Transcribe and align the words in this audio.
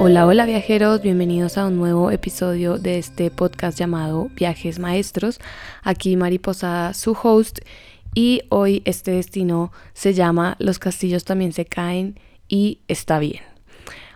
Hola, 0.00 0.26
hola 0.26 0.46
viajeros, 0.46 1.02
bienvenidos 1.02 1.58
a 1.58 1.66
un 1.66 1.76
nuevo 1.76 2.12
episodio 2.12 2.78
de 2.78 2.98
este 2.98 3.32
podcast 3.32 3.76
llamado 3.76 4.28
Viajes 4.36 4.78
Maestros. 4.78 5.40
Aquí 5.82 6.16
Mariposa, 6.16 6.94
su 6.94 7.16
host, 7.20 7.58
y 8.14 8.42
hoy 8.48 8.80
este 8.84 9.10
destino 9.10 9.72
se 9.94 10.14
llama 10.14 10.54
Los 10.60 10.78
castillos 10.78 11.24
también 11.24 11.52
se 11.52 11.64
caen 11.64 12.20
y 12.46 12.78
está 12.86 13.18
bien. 13.18 13.42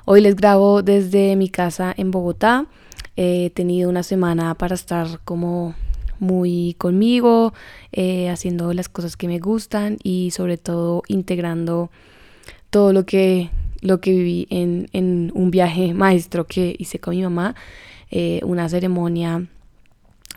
Hoy 0.05 0.21
les 0.21 0.37
grabo 0.37 0.82
desde 0.82 1.34
mi 1.34 1.48
casa 1.48 1.93
en 1.96 2.12
Bogotá. 2.12 2.67
He 3.17 3.51
tenido 3.51 3.91
una 3.91 4.05
semana 4.05 4.55
para 4.55 4.77
estar 4.77 5.19
como 5.25 5.75
muy 6.21 6.77
conmigo, 6.79 7.55
eh, 7.91 8.30
haciendo 8.30 8.73
las 8.73 8.89
cosas 8.89 9.17
que 9.17 9.27
me 9.27 9.41
gustan 9.41 9.99
y 10.05 10.30
sobre 10.30 10.59
todo 10.59 11.03
integrando 11.09 11.91
todo 12.71 12.93
lo 12.93 13.05
que 13.05 13.51
lo 13.83 14.01
que 14.01 14.12
viví 14.12 14.46
en, 14.49 15.30
un 15.35 15.51
viaje 15.51 15.93
maestro 15.93 16.46
que 16.46 16.75
hice 16.79 16.99
con 16.99 17.14
mi 17.14 17.23
mamá, 17.23 17.54
eh, 18.11 18.40
una 18.45 18.68
ceremonia 18.68 19.46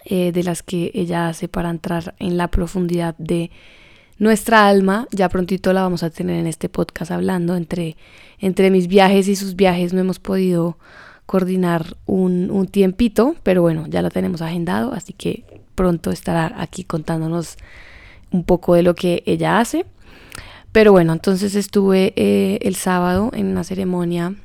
eh, 0.04 0.32
de 0.32 0.44
las 0.44 0.64
que 0.64 0.92
ella 0.94 1.30
hace 1.30 1.48
para 1.48 1.70
entrar 1.70 2.16
en 2.20 2.38
la 2.38 2.50
profundidad 2.50 3.16
de 3.18 3.52
nuestra 4.18 4.68
alma. 4.68 5.08
Ya 5.12 5.30
prontito 5.30 5.72
la 5.74 5.84
vamos 5.84 6.04
a 6.04 6.10
tener 6.10 6.38
en 6.38 6.48
este 6.48 6.70
podcast 6.70 7.12
hablando. 7.12 7.56
Entre, 7.56 7.96
entre 8.40 8.72
mis 8.72 8.88
viajes 8.88 9.28
y 9.28 9.36
sus 9.36 9.56
viajes 9.56 9.94
no 9.94 10.02
hemos 10.02 10.20
podido 10.20 10.78
coordinar 11.26 11.98
un, 12.06 12.50
un 12.52 12.68
tiempito, 12.68 13.36
pero 13.44 13.62
bueno, 13.62 13.86
ya 13.88 14.02
lo 14.02 14.10
tenemos 14.10 14.42
agendado, 14.42 14.94
así 14.94 15.14
que 15.14 15.44
pronto 15.76 16.12
estará 16.12 16.54
aquí 16.58 16.84
contándonos 16.84 17.58
un 18.32 18.44
poco 18.44 18.76
de 18.76 18.84
lo 18.84 18.96
que 18.96 19.24
ella 19.26 19.60
hace. 19.60 19.86
Pero 20.76 20.92
bueno, 20.92 21.14
entonces 21.14 21.56
estuve 21.56 22.12
eh, 22.18 22.60
el 22.64 22.76
sábado 22.76 23.32
en 23.34 23.46
una 23.46 23.64
ceremonia 23.64 24.36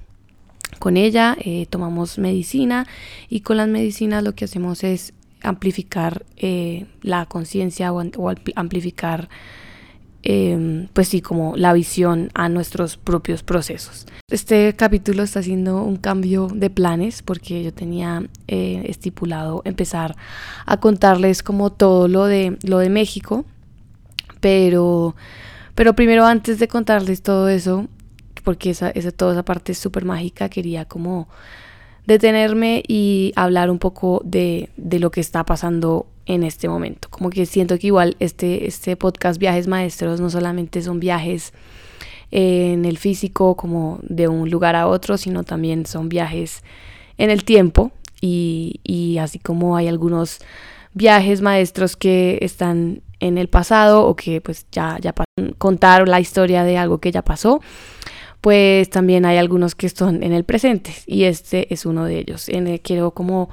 con 0.78 0.96
ella, 0.96 1.36
eh, 1.40 1.66
tomamos 1.68 2.18
medicina 2.18 2.86
y 3.28 3.40
con 3.40 3.56
las 3.56 3.66
medicinas 3.66 4.22
lo 4.22 4.36
que 4.36 4.44
hacemos 4.44 4.84
es 4.84 5.12
amplificar 5.42 6.24
eh, 6.36 6.86
la 7.02 7.26
conciencia 7.26 7.92
o, 7.92 8.00
amplificar, 8.54 9.28
em, 10.22 10.86
pues 10.92 11.08
sí, 11.08 11.20
como 11.20 11.56
la 11.56 11.72
visión 11.72 12.30
a 12.34 12.48
nuestros 12.48 12.96
propios 12.96 13.42
procesos. 13.42 14.06
Este 14.30 14.76
capítulo 14.76 15.24
está 15.24 15.40
haciendo 15.40 15.82
un 15.82 15.96
cambio 15.96 16.46
de 16.46 16.70
planes 16.70 17.22
porque 17.22 17.64
yo 17.64 17.74
tenía 17.74 18.22
estipulado 18.46 19.62
empezar 19.64 20.14
a 20.64 20.76
contarles 20.76 21.42
como 21.42 21.72
todo 21.72 22.06
lo 22.06 22.26
de, 22.26 22.56
lo 22.62 22.78
de 22.78 22.88
México, 22.88 23.44
pero 24.40 25.16
pero 25.74 25.94
primero, 25.94 26.26
antes 26.26 26.58
de 26.58 26.68
contarles 26.68 27.22
todo 27.22 27.48
eso, 27.48 27.86
porque 28.44 28.70
esa, 28.70 28.90
esa, 28.90 29.12
toda 29.12 29.32
esa 29.32 29.44
parte 29.44 29.72
es 29.72 29.78
súper 29.78 30.04
mágica, 30.04 30.48
quería 30.48 30.84
como 30.84 31.28
detenerme 32.06 32.82
y 32.88 33.32
hablar 33.36 33.70
un 33.70 33.78
poco 33.78 34.20
de, 34.24 34.70
de, 34.76 34.98
lo 34.98 35.10
que 35.10 35.20
está 35.20 35.44
pasando 35.44 36.06
en 36.26 36.42
este 36.42 36.68
momento. 36.68 37.08
Como 37.10 37.30
que 37.30 37.46
siento 37.46 37.78
que 37.78 37.88
igual 37.88 38.16
este, 38.18 38.66
este 38.66 38.96
podcast 38.96 39.38
Viajes 39.38 39.68
Maestros 39.68 40.20
no 40.20 40.30
solamente 40.30 40.82
son 40.82 41.00
viajes 41.00 41.52
en 42.30 42.84
el 42.84 42.98
físico 42.98 43.56
como 43.56 43.98
de 44.02 44.28
un 44.28 44.50
lugar 44.50 44.76
a 44.76 44.86
otro, 44.86 45.18
sino 45.18 45.44
también 45.44 45.86
son 45.86 46.08
viajes 46.08 46.62
en 47.18 47.30
el 47.30 47.44
tiempo 47.44 47.92
y, 48.20 48.80
y 48.84 49.18
así 49.18 49.38
como 49.38 49.76
hay 49.76 49.88
algunos 49.88 50.40
viajes 50.94 51.40
maestros 51.40 51.96
que 51.96 52.38
están 52.42 53.02
en 53.20 53.38
el 53.38 53.48
pasado 53.48 54.06
o 54.06 54.16
que 54.16 54.40
pues 54.40 54.66
ya, 54.72 54.98
ya 55.00 55.14
contar 55.58 56.08
la 56.08 56.20
historia 56.20 56.64
de 56.64 56.78
algo 56.78 56.98
que 56.98 57.12
ya 57.12 57.22
pasó, 57.22 57.60
pues 58.40 58.88
también 58.90 59.24
hay 59.26 59.36
algunos 59.36 59.74
que 59.74 59.86
están 59.86 60.22
en 60.22 60.32
el 60.32 60.44
presente 60.44 60.92
y 61.06 61.24
este 61.24 61.72
es 61.72 61.86
uno 61.86 62.04
de 62.04 62.18
ellos. 62.18 62.48
En 62.48 62.66
el, 62.66 62.80
quiero 62.80 63.12
como 63.12 63.50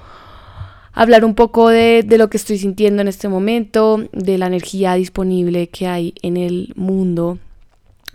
hablar 0.93 1.25
un 1.25 1.35
poco 1.35 1.69
de, 1.69 2.03
de, 2.03 2.17
lo 2.17 2.29
que 2.29 2.37
estoy 2.37 2.57
sintiendo 2.57 3.01
en 3.01 3.07
este 3.07 3.27
momento, 3.27 4.03
de 4.14 4.37
la 4.37 4.47
energía 4.47 4.95
disponible 4.95 5.67
que 5.67 5.87
hay 5.87 6.13
en 6.21 6.37
el 6.37 6.73
mundo 6.75 7.37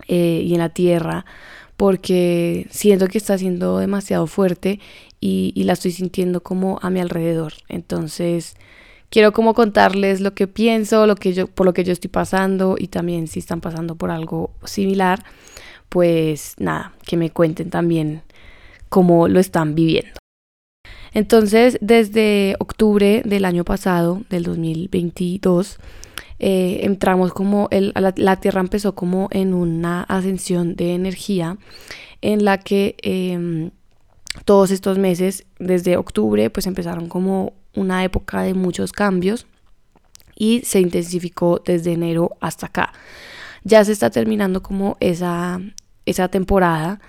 eh, 0.07 0.41
y 0.43 0.53
en 0.53 0.59
la 0.59 0.69
tierra, 0.69 1.25
porque 1.77 2.67
siento 2.71 3.07
que 3.07 3.19
está 3.19 3.37
siendo 3.37 3.77
demasiado 3.77 4.27
fuerte 4.27 4.79
y, 5.21 5.53
y 5.55 5.63
la 5.63 5.73
estoy 5.73 5.91
sintiendo 5.91 6.41
como 6.41 6.79
a 6.81 6.89
mi 6.89 6.99
alrededor. 6.99 7.53
Entonces, 7.69 8.55
quiero 9.13 9.31
como 9.31 9.53
contarles 9.53 10.21
lo 10.21 10.33
que 10.33 10.47
pienso, 10.47 11.05
lo 11.05 11.15
que 11.15 11.33
yo, 11.33 11.45
por 11.45 11.67
lo 11.67 11.73
que 11.75 11.83
yo 11.83 11.93
estoy 11.93 12.09
pasando 12.09 12.77
y 12.79 12.87
también 12.87 13.27
si 13.27 13.37
están 13.37 13.61
pasando 13.61 13.93
por 13.93 14.09
algo 14.09 14.49
similar, 14.63 15.23
pues 15.87 16.55
nada, 16.57 16.93
que 17.05 17.15
me 17.15 17.29
cuenten 17.29 17.69
también 17.69 18.23
cómo 18.89 19.27
lo 19.27 19.39
están 19.39 19.75
viviendo. 19.75 20.17
Entonces, 21.13 21.77
desde 21.79 22.55
octubre 22.57 23.21
del 23.23 23.45
año 23.45 23.63
pasado, 23.63 24.23
del 24.31 24.45
2022, 24.45 25.77
eh, 26.39 26.79
entramos 26.81 27.33
como 27.33 27.67
el, 27.69 27.93
la, 27.93 28.35
Tierra 28.37 28.61
empezó 28.61 28.95
como 28.95 29.27
en 29.29 29.53
una 29.53 30.01
ascensión 30.01 30.75
de 30.75 30.95
energía 30.95 31.59
en 32.21 32.43
la 32.45 32.57
que 32.57 32.95
em, 33.03 33.69
todos 34.43 34.71
estos 34.71 34.97
meses, 34.97 35.45
desde 35.59 35.97
octubre, 35.97 36.49
pues 36.49 36.65
empezaron 36.65 37.09
como 37.09 37.53
una 37.75 38.03
época 38.03 38.41
de 38.41 38.53
muchos 38.53 38.91
cambios 38.91 39.45
y 40.35 40.61
se 40.61 40.79
intensificó 40.79 41.61
desde 41.63 41.93
enero 41.93 42.37
hasta 42.39 42.67
acá. 42.67 42.93
Ya 43.63 43.83
se 43.85 43.91
está 43.91 44.09
terminando 44.09 44.61
como 44.61 44.97
esa, 44.99 45.61
esa 46.05 46.27
temporada, 46.27 46.99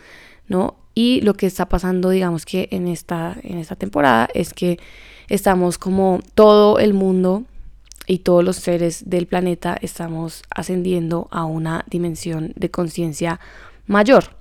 ¿no? 0.49 0.77
Y 0.95 1.21
lo 1.23 1.35
que 1.35 1.47
está 1.47 1.69
pasando, 1.69 2.11
digamos 2.11 2.47
que 2.47 2.69
en 2.71 2.87
esta, 2.87 3.37
en 3.43 3.59
esta 3.59 3.75
temporada 3.75 4.29
es 4.33 4.55
que 4.55 4.79
estamos 5.29 5.79
como 5.79 6.21
todo 6.35 6.79
el 6.79 6.95
mundo 6.95 7.45
y 8.07 8.19
todos 8.19 8.45
los 8.45 8.57
seres 8.57 9.09
del 9.09 9.27
planeta 9.27 9.77
estamos 9.81 10.43
ascendiendo 10.51 11.27
a 11.31 11.45
una 11.45 11.85
dimensión 11.89 12.53
de 12.55 12.71
conciencia 12.71 13.41
mayor. 13.87 14.37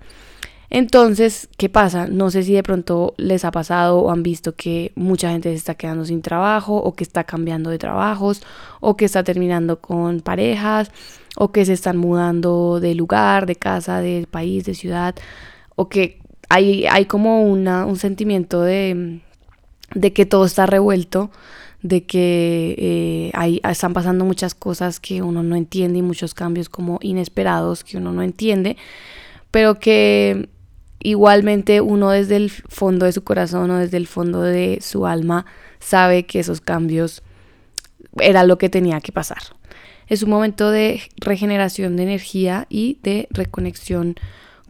Entonces, 0.75 1.49
¿qué 1.55 1.69
pasa? 1.69 2.07
No 2.07 2.31
sé 2.31 2.41
si 2.41 2.53
de 2.53 2.63
pronto 2.63 3.13
les 3.17 3.45
ha 3.45 3.51
pasado 3.51 3.99
o 3.99 4.09
han 4.09 4.23
visto 4.23 4.55
que 4.55 4.91
mucha 4.95 5.29
gente 5.29 5.49
se 5.49 5.55
está 5.55 5.75
quedando 5.75 6.03
sin 6.03 6.23
trabajo 6.23 6.75
o 6.75 6.95
que 6.95 7.03
está 7.03 7.25
cambiando 7.25 7.69
de 7.69 7.77
trabajos 7.77 8.41
o 8.79 8.97
que 8.97 9.05
está 9.05 9.23
terminando 9.23 9.79
con 9.81 10.21
parejas 10.21 10.91
o 11.37 11.51
que 11.51 11.63
se 11.63 11.73
están 11.73 11.97
mudando 11.97 12.79
de 12.79 12.95
lugar, 12.95 13.45
de 13.45 13.55
casa, 13.55 14.01
de 14.01 14.25
país, 14.29 14.65
de 14.65 14.73
ciudad 14.73 15.13
o 15.75 15.89
que 15.89 16.19
hay, 16.49 16.87
hay 16.87 17.05
como 17.05 17.43
una, 17.43 17.85
un 17.85 17.97
sentimiento 17.97 18.63
de, 18.63 19.21
de 19.93 20.11
que 20.11 20.25
todo 20.25 20.45
está 20.45 20.65
revuelto 20.65 21.29
de 21.83 22.05
que 22.05 23.31
eh, 23.35 23.59
están 23.69 23.93
pasando 23.93 24.25
muchas 24.25 24.55
cosas 24.55 24.99
que 24.99 25.21
uno 25.21 25.43
no 25.43 25.55
entiende 25.55 25.99
y 25.99 26.01
muchos 26.01 26.33
cambios 26.33 26.67
como 26.67 26.97
inesperados 27.03 27.83
que 27.83 27.97
uno 27.97 28.11
no 28.11 28.23
entiende, 28.23 28.75
pero 29.51 29.79
que 29.79 30.49
igualmente 30.99 31.81
uno 31.81 32.09
desde 32.09 32.37
el 32.37 32.49
fondo 32.49 33.05
de 33.05 33.11
su 33.11 33.23
corazón 33.23 33.71
o 33.71 33.77
desde 33.77 33.97
el 33.97 34.07
fondo 34.07 34.41
de 34.41 34.79
su 34.81 35.05
alma 35.05 35.45
sabe 35.79 36.25
que 36.25 36.39
esos 36.39 36.61
cambios 36.61 37.23
era 38.19 38.43
lo 38.43 38.57
que 38.57 38.69
tenía 38.69 39.01
que 39.01 39.11
pasar. 39.11 39.41
Es 40.07 40.23
un 40.23 40.29
momento 40.29 40.69
de 40.69 41.01
regeneración 41.17 41.95
de 41.95 42.03
energía 42.03 42.67
y 42.69 42.99
de 43.03 43.27
reconexión 43.31 44.15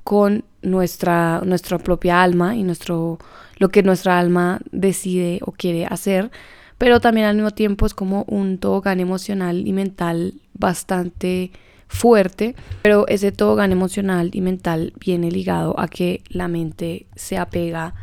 con 0.03 0.43
nuestra, 0.61 1.41
propia 1.83 2.23
alma 2.23 2.55
y 2.55 2.63
nuestro, 2.63 3.19
lo 3.57 3.69
que 3.69 3.83
nuestra 3.83 4.19
alma 4.19 4.59
decide 4.71 5.39
o 5.43 5.51
quiere 5.51 5.85
hacer, 5.85 6.31
pero 6.77 6.99
también 6.99 7.27
al 7.27 7.35
mismo 7.35 7.51
tiempo 7.51 7.85
es 7.85 7.93
como 7.93 8.25
un 8.27 8.57
tobogán 8.57 8.99
emocional 8.99 9.67
y 9.67 9.73
mental 9.73 10.33
bastante 10.53 11.51
fuerte, 11.87 12.55
pero 12.81 13.07
ese 13.07 13.31
tobogán 13.31 13.71
emocional 13.71 14.29
y 14.33 14.41
mental 14.41 14.93
viene 14.99 15.31
ligado 15.31 15.79
a 15.79 15.87
que 15.87 16.21
la 16.29 16.47
mente 16.47 17.05
se 17.15 17.37
apega 17.37 17.93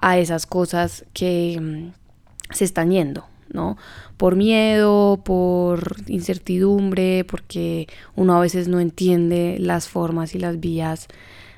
a 0.00 0.18
esas 0.18 0.46
cosas 0.46 1.04
que 1.12 1.58
mm, 1.60 2.54
se 2.54 2.64
están 2.64 2.90
yendo, 2.90 3.24
¿no? 3.52 3.76
Por 4.16 4.36
miedo, 4.36 5.20
por 5.24 5.96
incertidumbre, 6.06 7.24
porque 7.24 7.88
uno 8.14 8.36
a 8.36 8.40
veces 8.40 8.68
no 8.68 8.80
entiende 8.80 9.56
las 9.58 9.88
formas 9.88 10.34
y 10.34 10.38
las 10.38 10.60
vías 10.60 11.08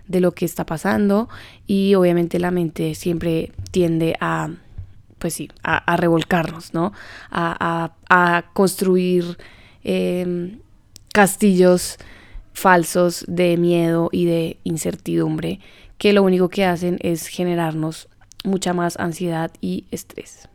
de 0.06 0.20
lo 0.20 0.32
que 0.32 0.44
está 0.44 0.64
pasando 0.64 1.29
y 1.67 1.94
obviamente 1.94 2.38
la 2.38 2.50
mente 2.50 2.94
siempre 2.94 3.52
tiende 3.70 4.17
a, 4.20 4.50
pues 5.19 5.34
sí, 5.34 5.50
a, 5.62 5.96
revolcarnos, 5.96 6.73
¿no? 6.73 6.93
A, 7.31 8.44
construir 8.55 9.37
em, 9.84 10.61
castillos 11.12 11.99
falsos 12.52 13.25
de 13.28 13.56
miedo 13.56 14.08
y 14.12 14.26
de 14.26 14.58
incertidumbre 14.64 15.60
que 15.96 16.12
lo 16.12 16.22
único 16.22 16.49
que 16.49 16.64
hacen 16.64 16.99
es 17.00 17.26
generarnos 17.26 18.08
mucha 18.44 18.72
más 18.72 18.99
ansiedad 18.99 19.50
y 19.60 19.87
estrés. 19.90 20.49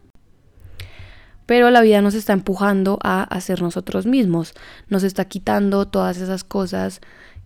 Pero 1.46 1.70
la 1.70 1.82
vida 1.82 2.02
nos 2.02 2.14
está 2.14 2.34
empujando 2.34 2.98
a 3.04 3.24
hacer 3.24 3.62
nosotros 3.62 4.06
mismos, 4.06 4.54
nos 4.88 5.04
está 5.04 5.26
quitando 5.26 5.86
todas 5.86 6.18
esas 6.18 6.44
cosas 6.44 7.02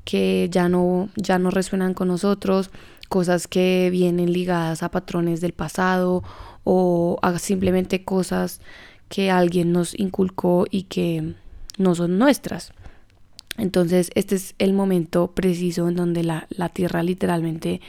que 0.06 0.48
ya 0.52 0.70
no, 0.70 1.10
ya 1.16 1.40
no 1.40 1.50
resuenan 1.50 1.94
con 1.94 2.08
nosotros, 2.08 2.70
cosas 3.10 3.48
que 3.48 3.90
vienen 3.92 4.32
ligadas 4.32 4.84
a 4.84 4.92
patrones 4.92 5.42
del 5.42 5.54
pasado 5.54 6.24
o 6.64 7.18
a 7.22 7.40
simplemente 7.40 8.04
cosas 8.04 8.62
que 9.10 9.32
alguien 9.32 9.72
nos 9.72 9.98
inculcó 9.98 10.66
y 10.70 10.84
que 10.84 11.34
no 11.78 11.96
son 11.96 12.18
nuestras. 12.18 12.74
Entonces 13.58 14.12
este 14.16 14.36
es 14.36 14.56
el 14.60 14.74
momento 14.74 15.32
preciso 15.32 15.88
en 15.88 15.96
donde 15.96 16.24
la, 16.24 16.48
la 16.50 16.70
tierra 16.70 17.04
literalmente 17.04 17.82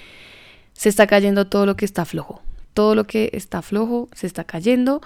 se 0.72 0.88
está 0.88 1.06
cayendo 1.06 1.46
todo 1.46 1.66
lo 1.66 1.76
que 1.76 1.84
está 1.84 2.04
flojo. 2.04 2.42
Todo 2.74 2.94
lo 2.94 3.04
que 3.04 3.30
está 3.32 3.62
flojo 3.62 4.08
se 4.14 4.26
está 4.26 4.44
cayendo 4.44 5.00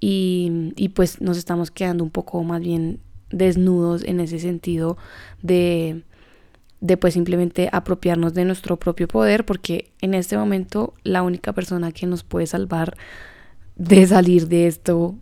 y, 0.00 0.72
y 0.76 0.90
pues 0.90 1.20
nos 1.20 1.36
estamos 1.36 1.70
quedando 1.70 2.04
un 2.04 2.10
poco 2.10 2.42
más 2.44 2.60
bien 2.60 3.00
desnudos 3.30 4.04
en 4.04 4.20
ese 4.20 4.38
sentido 4.38 4.96
de, 5.42 6.02
de 6.80 6.96
pues 6.96 7.14
simplemente 7.14 7.68
apropiarnos 7.72 8.34
de 8.34 8.44
nuestro 8.44 8.76
propio 8.78 9.08
poder 9.08 9.44
porque 9.44 9.90
en 10.00 10.14
este 10.14 10.36
momento 10.36 10.94
la 11.02 11.22
única 11.22 11.52
persona 11.52 11.92
que 11.92 12.06
nos 12.06 12.22
puede 12.22 12.46
salvar 12.46 12.96
de 13.76 14.06
salir 14.06 14.48
de 14.48 14.66
esto 14.66 15.14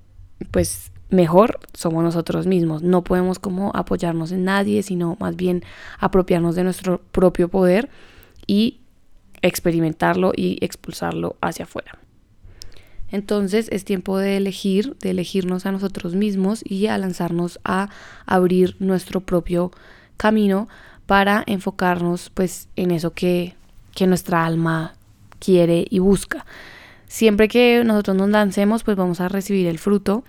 pues 0.50 0.92
mejor 1.10 1.60
somos 1.72 2.02
nosotros 2.02 2.46
mismos. 2.46 2.82
No 2.82 3.04
podemos 3.04 3.38
como 3.38 3.72
apoyarnos 3.74 4.32
en 4.32 4.44
nadie, 4.44 4.82
sino 4.82 5.16
más 5.20 5.36
bien 5.36 5.62
apropiarnos 5.98 6.54
de 6.54 6.64
nuestro 6.64 7.00
propio 7.12 7.48
poder 7.48 7.88
y 8.46 8.80
experimentarlo 9.42 10.32
y 10.34 10.58
expulsarlo 10.62 11.36
hacia 11.40 11.64
afuera. 11.64 11.98
Entonces 13.08 13.68
es 13.70 13.84
tiempo 13.84 14.18
de 14.18 14.36
elegir, 14.36 14.96
de 15.00 15.10
elegirnos 15.10 15.64
a 15.66 15.72
nosotros 15.72 16.14
mismos 16.14 16.62
y 16.64 16.88
a 16.88 16.98
lanzarnos 16.98 17.60
a 17.64 17.88
abrir 18.26 18.76
nuestro 18.80 19.20
propio 19.20 19.70
camino 20.16 20.68
para 21.06 21.44
enfocarnos 21.46 22.30
pues 22.30 22.68
en 22.74 22.90
eso 22.90 23.12
que, 23.12 23.54
que 23.94 24.08
nuestra 24.08 24.44
alma 24.44 24.94
quiere 25.38 25.86
y 25.88 26.00
busca. 26.00 26.44
Siempre 27.06 27.46
que 27.46 27.84
nosotros 27.84 28.16
nos 28.16 28.28
lancemos 28.28 28.82
pues 28.82 28.96
vamos 28.96 29.20
a 29.20 29.28
recibir 29.28 29.68
el 29.68 29.78
fruto, 29.78 30.24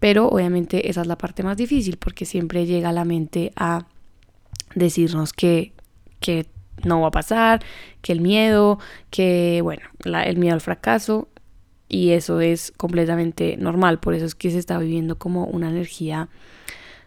pero 0.00 0.28
obviamente 0.28 0.88
esa 0.88 1.00
es 1.02 1.06
la 1.06 1.18
parte 1.18 1.42
más 1.42 1.56
difícil 1.56 1.96
porque 1.96 2.24
siempre 2.24 2.66
llega 2.66 2.92
la 2.92 3.04
mente 3.04 3.52
a 3.56 3.86
decirnos 4.74 5.32
que, 5.32 5.72
que 6.20 6.46
no 6.84 7.00
va 7.00 7.08
a 7.08 7.12
pasar, 7.12 7.64
que 8.02 8.12
el 8.12 8.20
miedo, 8.20 8.78
que 9.10 9.60
bueno, 9.62 9.82
el 10.04 10.36
miedo 10.36 10.54
al 10.54 10.60
fracaso 10.60 11.28
y 11.88 12.10
eso 12.10 12.40
es 12.40 12.72
completamente 12.76 13.56
normal, 13.56 13.98
por 14.00 14.14
eso 14.14 14.26
es 14.26 14.34
que 14.34 14.50
se 14.50 14.58
está 14.58 14.78
viviendo 14.78 15.16
como 15.16 15.44
una 15.44 15.70
energía 15.70 16.28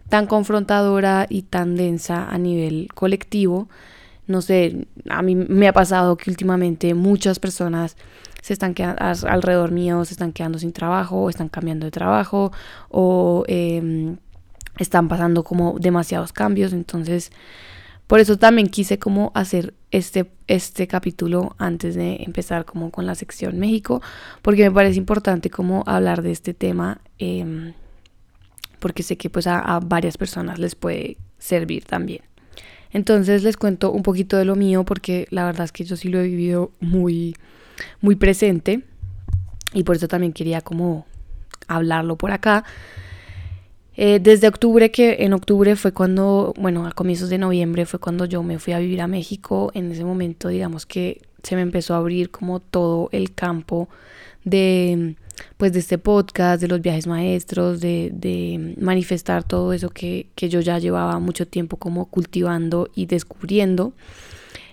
tan 0.08 0.26
confrontadora 0.26 1.28
y 1.30 1.44
tan 1.44 1.76
densa 1.76 2.28
a 2.28 2.38
nivel 2.38 2.88
colectivo. 2.96 3.70
No 4.26 4.42
sé, 4.42 4.88
a 5.10 5.22
mí 5.22 5.36
me 5.36 5.68
ha 5.68 5.74
pasado 5.74 6.18
que 6.18 6.30
últimamente 6.30 6.94
muchas 6.94 7.40
personas 7.40 7.96
se 8.42 8.54
están 8.54 8.74
quedando 8.74 9.02
alrededor 9.28 9.72
mío, 9.72 10.04
se 10.06 10.14
están 10.14 10.32
quedando 10.32 10.60
sin 10.60 10.74
trabajo, 10.74 11.30
están 11.30 11.50
cambiando 11.50 11.86
de 11.86 11.92
trabajo, 11.92 12.52
o 12.90 13.44
em, 13.48 14.18
están 14.78 15.08
pasando 15.08 15.44
como 15.44 15.78
demasiados 15.80 16.34
cambios. 16.34 16.74
Entonces, 16.74 17.32
por 18.10 18.20
eso 18.20 18.38
también 18.38 18.70
quise 18.70 18.98
como 18.98 19.32
hacer 19.36 19.76
este, 19.92 20.32
este 20.48 20.88
capítulo 20.88 21.56
antes 21.60 21.94
de 21.94 22.24
empezar 22.24 22.66
como 22.66 22.90
con 22.90 23.06
la 23.06 23.14
sección 23.14 23.60
México, 23.60 24.02
porque 24.42 24.64
me 24.64 24.72
parece 24.72 24.98
importante 24.98 25.52
como 25.52 25.84
hablar 25.86 26.24
de 26.24 26.32
este 26.32 26.56
tema, 26.56 27.02
em, 27.20 27.74
porque 28.80 29.04
sé 29.04 29.16
que 29.16 29.30
pues 29.30 29.46
a, 29.46 29.80
varias 29.80 30.18
personas 30.18 30.58
les 30.58 30.74
puede 30.74 31.18
servir 31.38 31.86
también. 31.86 32.22
Entonces 32.92 33.44
les 33.44 33.58
cuento 33.58 33.92
un 33.92 34.04
poquito 34.04 34.38
de 34.38 34.46
lo 34.46 34.56
mío, 34.56 34.84
porque 34.84 35.28
la 35.30 35.46
verdad 35.46 35.66
es 35.66 35.72
que 35.72 35.84
yo 35.84 35.96
sí 35.96 36.10
lo 36.10 36.20
he 36.20 36.24
vivido 36.24 36.72
muy, 36.80 37.36
muy 38.02 38.16
presente, 38.16 38.82
y 39.74 39.84
por 39.84 39.96
eso 39.96 40.08
también 40.08 40.34
quería 40.34 40.62
como 40.62 41.06
hablarlo 41.68 42.16
por 42.16 42.32
acá. 42.32 42.64
Eh, 43.96 44.20
desde 44.22 44.48
octubre, 44.48 44.92
que 44.92 45.18
en 45.20 45.34
octubre 45.34 45.76
fue 45.76 45.92
cuando, 45.92 46.54
bueno, 46.58 46.88
a 46.88 46.94
comienzos 46.94 47.30
de 47.30 47.38
noviembre 47.38 47.86
fue 47.86 48.00
cuando 48.00 48.26
yo 48.26 48.42
me 48.44 48.58
fui 48.58 48.74
a 48.74 48.80
vivir 48.80 49.02
a 49.02 49.08
México. 49.08 49.72
En 49.74 49.92
ese 49.92 50.06
momento, 50.06 50.48
digamos 50.48 50.86
que 50.86 51.22
se 51.44 51.56
me 51.56 51.62
empezó 51.62 51.94
a 51.94 51.98
abrir 51.98 52.32
como 52.32 52.60
todo 52.60 53.10
el 53.12 53.34
campo 53.34 53.90
de, 54.44 55.16
pues, 55.58 55.74
de 55.74 55.80
este 55.80 55.98
podcast, 55.98 56.62
de 56.62 56.68
los 56.68 56.82
viajes 56.82 57.08
maestros, 57.08 57.82
de, 57.82 58.12
de 58.14 58.76
manifestar 58.80 59.44
todo 59.44 59.74
eso 59.74 59.90
que, 59.90 60.28
que 60.36 60.50
yo 60.50 60.62
ya 60.62 60.80
llevaba 60.80 61.20
mucho 61.20 61.48
tiempo 61.48 61.78
como 61.78 62.06
cultivando 62.06 62.90
y 62.96 63.06
descubriendo. 63.06 63.94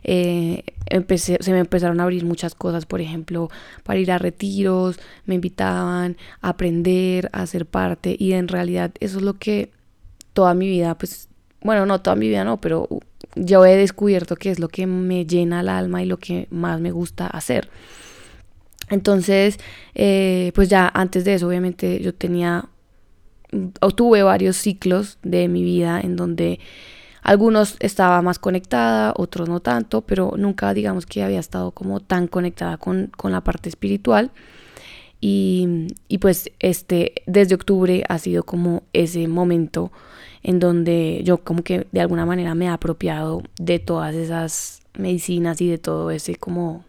Eh, 0.08 0.62
empecé, 0.86 1.38
se 1.40 1.52
me 1.52 1.58
empezaron 1.58 1.98
a 1.98 2.04
abrir 2.04 2.24
muchas 2.24 2.54
cosas, 2.54 2.86
por 2.86 3.00
ejemplo, 3.00 3.50
para 3.82 3.98
ir 3.98 4.12
a 4.12 4.18
retiros, 4.18 5.00
me 5.24 5.34
invitaban 5.34 6.16
a 6.40 6.50
aprender, 6.50 7.28
a 7.32 7.44
ser 7.46 7.66
parte 7.66 8.14
y 8.16 8.32
en 8.32 8.46
realidad 8.46 8.92
eso 9.00 9.18
es 9.18 9.24
lo 9.24 9.34
que 9.34 9.72
toda 10.32 10.54
mi 10.54 10.68
vida, 10.68 10.96
pues, 10.96 11.28
bueno, 11.60 11.86
no 11.86 12.00
toda 12.02 12.14
mi 12.14 12.28
vida 12.28 12.44
no, 12.44 12.60
pero 12.60 12.88
yo 13.34 13.66
he 13.66 13.74
descubierto 13.76 14.36
que 14.36 14.50
es 14.50 14.60
lo 14.60 14.68
que 14.68 14.86
me 14.86 15.26
llena 15.26 15.60
el 15.60 15.68
alma 15.68 16.02
y 16.02 16.06
lo 16.06 16.18
que 16.18 16.46
más 16.50 16.80
me 16.80 16.92
gusta 16.92 17.26
hacer. 17.26 17.68
Entonces, 18.88 19.58
eh, 19.94 20.52
pues 20.54 20.68
ya 20.68 20.90
antes 20.92 21.24
de 21.24 21.34
eso, 21.34 21.48
obviamente 21.48 22.00
yo 22.00 22.14
tenía, 22.14 22.68
o 23.80 23.90
tuve 23.90 24.22
varios 24.22 24.56
ciclos 24.56 25.18
de 25.22 25.48
mi 25.48 25.62
vida 25.62 26.00
en 26.00 26.16
donde 26.16 26.60
algunos 27.26 27.76
estaba 27.80 28.22
más 28.22 28.38
conectada, 28.38 29.12
otros 29.16 29.48
no 29.48 29.58
tanto, 29.58 30.02
pero 30.02 30.34
nunca 30.36 30.72
digamos 30.74 31.06
que 31.06 31.24
había 31.24 31.40
estado 31.40 31.72
como 31.72 31.98
tan 31.98 32.28
conectada 32.28 32.76
con, 32.76 33.10
la 33.24 33.40
parte 33.42 33.68
espiritual. 33.68 34.30
Y, 35.20 35.88
pues 36.20 36.52
este, 36.60 37.14
desde 37.26 37.56
octubre 37.56 38.04
ha 38.08 38.18
sido 38.18 38.44
como 38.44 38.84
ese 38.92 39.26
momento 39.26 39.90
en 40.44 40.60
donde 40.60 41.22
yo 41.24 41.38
como 41.38 41.64
que 41.64 41.88
de 41.90 42.00
alguna 42.00 42.26
manera 42.26 42.54
me 42.54 42.66
he 42.66 42.68
apropiado 42.68 43.42
de 43.58 43.80
todas 43.80 44.14
esas 44.14 44.82
medicinas 44.96 45.60
y 45.60 45.68
de 45.68 45.78
todo 45.78 46.12
ese 46.12 46.36
como 46.36 46.84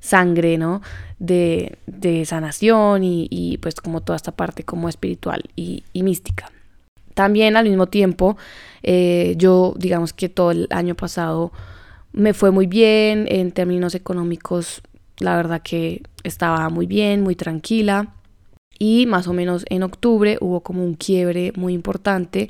sangre, 0.00 0.58
¿no? 0.58 0.82
De, 1.18 1.78
sanación 2.26 3.02
y, 3.04 3.58
pues 3.62 3.74
como 3.76 4.00
toda 4.00 4.16
esta 4.16 4.32
parte 4.32 4.64
como 4.64 4.88
espiritual 4.88 5.42
y 5.56 5.84
mística. 5.94 6.50
También 7.14 7.56
al 7.56 7.66
mismo 7.66 7.86
tiempo, 7.86 8.36
eh, 8.82 9.34
yo 9.36 9.74
digamos 9.76 10.12
que 10.12 10.28
todo 10.28 10.52
el 10.52 10.66
año 10.70 10.94
pasado 10.94 11.52
me 12.12 12.34
fue 12.34 12.50
muy 12.50 12.66
bien 12.66 13.26
en 13.28 13.52
términos 13.52 13.94
económicos, 13.94 14.80
la 15.18 15.36
verdad 15.36 15.60
que 15.62 16.02
estaba 16.22 16.68
muy 16.70 16.86
bien, 16.86 17.22
muy 17.22 17.36
tranquila. 17.36 18.14
Y 18.78 19.04
más 19.04 19.28
o 19.28 19.34
menos 19.34 19.66
en 19.68 19.82
octubre 19.82 20.38
hubo 20.40 20.62
como 20.62 20.82
un 20.82 20.94
quiebre 20.94 21.52
muy 21.56 21.74
importante 21.74 22.48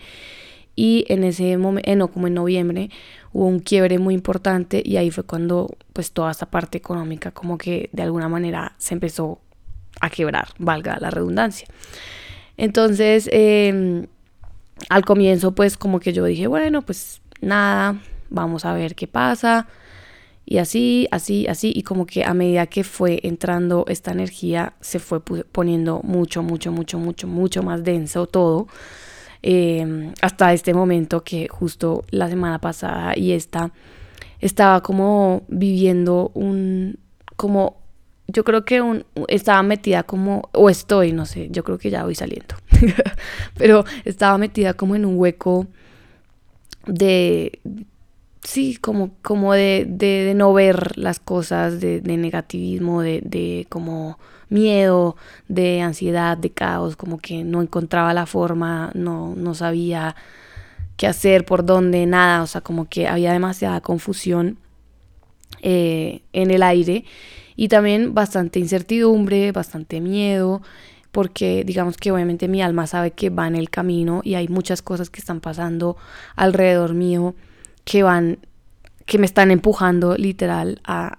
y 0.76 1.04
en 1.08 1.24
ese 1.24 1.56
momento, 1.56 1.90
eh, 1.90 1.96
no, 1.96 2.08
como 2.08 2.26
en 2.26 2.34
noviembre, 2.34 2.90
hubo 3.32 3.46
un 3.46 3.60
quiebre 3.60 3.98
muy 3.98 4.14
importante 4.14 4.82
y 4.84 4.96
ahí 4.96 5.10
fue 5.10 5.24
cuando 5.24 5.76
pues 5.92 6.12
toda 6.12 6.30
esta 6.30 6.46
parte 6.46 6.78
económica 6.78 7.30
como 7.30 7.58
que 7.58 7.90
de 7.92 8.02
alguna 8.02 8.28
manera 8.28 8.74
se 8.78 8.94
empezó 8.94 9.40
a 10.00 10.10
quebrar, 10.10 10.48
valga 10.58 10.98
la 11.00 11.10
redundancia. 11.10 11.66
Entonces, 12.56 13.28
eh, 13.32 14.06
al 14.88 15.04
comienzo 15.04 15.52
pues 15.52 15.76
como 15.76 16.00
que 16.00 16.12
yo 16.12 16.24
dije, 16.24 16.46
bueno, 16.46 16.82
pues 16.82 17.20
nada, 17.40 18.00
vamos 18.30 18.64
a 18.64 18.72
ver 18.72 18.94
qué 18.94 19.06
pasa. 19.06 19.68
Y 20.46 20.58
así, 20.58 21.06
así, 21.12 21.46
así, 21.46 21.72
y 21.74 21.82
como 21.82 22.06
que 22.06 22.24
a 22.24 22.34
medida 22.34 22.66
que 22.66 22.82
fue 22.82 23.20
entrando 23.22 23.84
esta 23.88 24.10
energía, 24.10 24.72
se 24.80 24.98
fue 24.98 25.20
poniendo 25.20 26.00
mucho, 26.02 26.42
mucho, 26.42 26.72
mucho, 26.72 26.98
mucho, 26.98 27.28
mucho 27.28 27.62
más 27.62 27.84
denso 27.84 28.26
todo. 28.26 28.66
Em, 29.42 30.12
hasta 30.20 30.52
este 30.52 30.74
momento 30.74 31.24
que 31.24 31.48
justo 31.48 32.04
la 32.10 32.28
semana 32.28 32.58
pasada 32.58 33.16
y 33.16 33.32
esta 33.32 33.72
estaba 34.40 34.82
como 34.82 35.44
viviendo 35.48 36.30
un, 36.34 36.98
como 37.36 37.78
yo 38.28 38.44
creo 38.44 38.64
que 38.64 38.82
un, 38.82 39.04
estaba 39.28 39.62
metida 39.62 40.02
como, 40.02 40.50
o 40.52 40.68
estoy, 40.68 41.12
no 41.12 41.24
sé, 41.24 41.48
yo 41.50 41.64
creo 41.64 41.78
que 41.78 41.90
ya 41.90 42.04
voy 42.04 42.14
saliendo, 42.14 42.54
pero 43.56 43.84
estaba 44.04 44.36
metida 44.38 44.74
como 44.74 44.94
en 44.94 45.06
un 45.06 45.18
hueco 45.18 45.66
de, 46.86 47.60
sí, 48.42 48.76
como, 48.76 49.12
como 49.22 49.54
de, 49.54 49.86
de, 49.88 50.34
no 50.34 50.52
ver 50.52 50.98
las 50.98 51.18
cosas, 51.18 51.80
de, 51.80 52.00
de 52.00 52.16
negativismo, 52.16 53.02
de, 53.02 53.20
de 53.24 53.66
como 53.68 54.18
miedo, 54.50 55.16
de 55.48 55.80
ansiedad, 55.80 56.36
de 56.36 56.50
caos, 56.50 56.96
como 56.96 57.18
que 57.18 57.44
no 57.44 57.62
encontraba 57.62 58.12
la 58.12 58.26
forma, 58.26 58.90
no, 58.94 59.34
no 59.36 59.54
sabía 59.54 60.14
qué 60.96 61.06
hacer, 61.06 61.46
por 61.46 61.64
dónde, 61.64 62.04
nada, 62.06 62.42
o 62.42 62.46
sea, 62.46 62.60
como 62.60 62.88
que 62.88 63.08
había 63.08 63.32
demasiada 63.32 63.80
confusión 63.80 64.58
eh, 65.62 66.22
en 66.32 66.50
el 66.50 66.62
aire 66.62 67.04
y 67.56 67.68
también 67.68 68.14
bastante 68.14 68.58
incertidumbre, 68.58 69.52
bastante 69.52 70.00
miedo, 70.00 70.62
porque 71.12 71.64
digamos 71.64 71.96
que 71.96 72.12
obviamente 72.12 72.48
mi 72.48 72.62
alma 72.62 72.86
sabe 72.86 73.10
que 73.10 73.30
va 73.30 73.46
en 73.46 73.56
el 73.56 73.70
camino 73.70 74.20
y 74.24 74.34
hay 74.34 74.48
muchas 74.48 74.82
cosas 74.82 75.10
que 75.10 75.20
están 75.20 75.40
pasando 75.40 75.96
alrededor 76.36 76.94
mío 76.94 77.34
que 77.84 78.02
van 78.02 78.38
que 79.06 79.18
me 79.18 79.26
están 79.26 79.50
empujando 79.50 80.16
literal 80.16 80.80
a, 80.84 81.18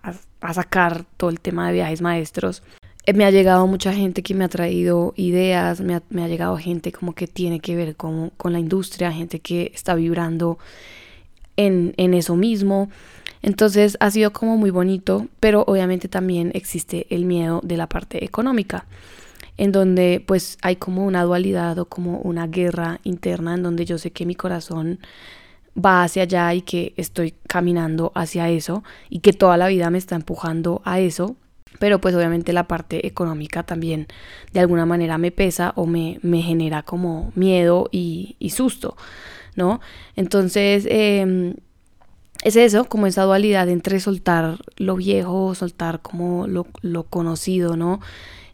sacar 0.54 1.06
todo 1.18 1.30
el 1.30 1.40
tema 1.40 1.68
de 1.68 1.74
viajes 1.74 2.02
maestros. 2.02 2.64
Eh, 3.06 3.14
me 3.14 3.26
ha 3.26 3.32
llegado 3.32 3.66
mucha 3.68 3.94
gente 3.94 4.22
que 4.22 4.34
me 4.34 4.44
ha 4.44 4.50
traído 4.50 5.14
ideas, 5.16 5.82
me 5.82 5.96
ha, 5.96 6.28
llegado 6.28 6.58
gente 6.58 6.92
como 6.92 7.14
que 7.14 7.28
tiene 7.28 7.60
que 7.60 7.76
ver 7.76 7.96
con, 7.96 8.30
con, 8.38 8.54
la 8.54 8.60
industria, 8.60 9.12
gente 9.12 9.40
que 9.40 9.72
está 9.74 9.96
vibrando 9.96 10.60
en, 11.58 11.94
en 11.98 12.14
eso 12.14 12.36
mismo. 12.36 12.90
Entonces 13.42 13.98
ha 14.00 14.12
sido 14.12 14.32
como 14.32 14.58
muy 14.58 14.70
bonito, 14.70 15.28
pero 15.40 15.64
obviamente 15.68 16.08
también 16.08 16.52
existe 16.54 17.08
el 17.10 17.26
miedo 17.26 17.60
de 17.64 17.78
la 17.78 17.88
parte 17.88 18.24
económica, 18.24 18.86
en 19.58 19.72
donde 19.72 20.24
pues 20.26 20.58
hay 20.62 20.76
como 20.76 21.06
una 21.06 21.24
dualidad 21.24 21.80
o 21.80 21.86
como 21.86 22.20
una 22.20 22.46
guerra 22.48 23.00
interna 23.04 23.56
en 23.56 23.64
donde 23.64 23.86
yo 23.86 23.98
sé 23.98 24.12
que 24.12 24.28
mi 24.28 24.36
corazón 24.36 25.00
va 25.76 26.04
hacia 26.04 26.24
allá 26.24 26.54
y 26.54 26.62
que 26.62 26.94
estoy 26.98 27.34
caminando 27.48 28.12
hacia 28.14 28.50
eso 28.50 28.84
y 29.10 29.20
que 29.20 29.34
toda 29.34 29.58
la 29.58 29.68
vida 29.68 29.90
me 29.90 29.98
está 29.98 30.16
empujando 30.16 30.82
a 30.86 31.00
eso, 31.00 31.36
pero 31.82 32.00
pues 32.00 32.14
obviamente 32.14 32.54
la 32.54 32.68
parte 32.68 33.08
económica 33.08 33.64
también 33.64 34.06
de 34.54 34.60
alguna 34.60 34.86
manera 34.86 35.18
me 35.18 35.32
pesa 35.32 35.74
o 35.76 35.88
me, 35.88 36.20
me 36.22 36.44
genera 36.44 36.84
como 36.84 37.32
miedo 37.34 37.90
y, 37.92 38.36
susto, 38.56 38.96
¿no? 39.56 39.82
Entonces, 40.16 40.86
em, 40.88 41.56
es 42.44 42.56
eso, 42.56 42.86
como 42.86 43.08
esa 43.08 43.24
dualidad 43.24 43.68
entre 43.68 44.00
soltar 44.00 44.60
lo 44.78 44.96
viejo, 44.96 45.56
soltar 45.56 46.04
como 46.04 46.46
lo, 46.46 46.68
lo 46.84 47.02
conocido, 47.06 47.76
¿no? 47.76 48.00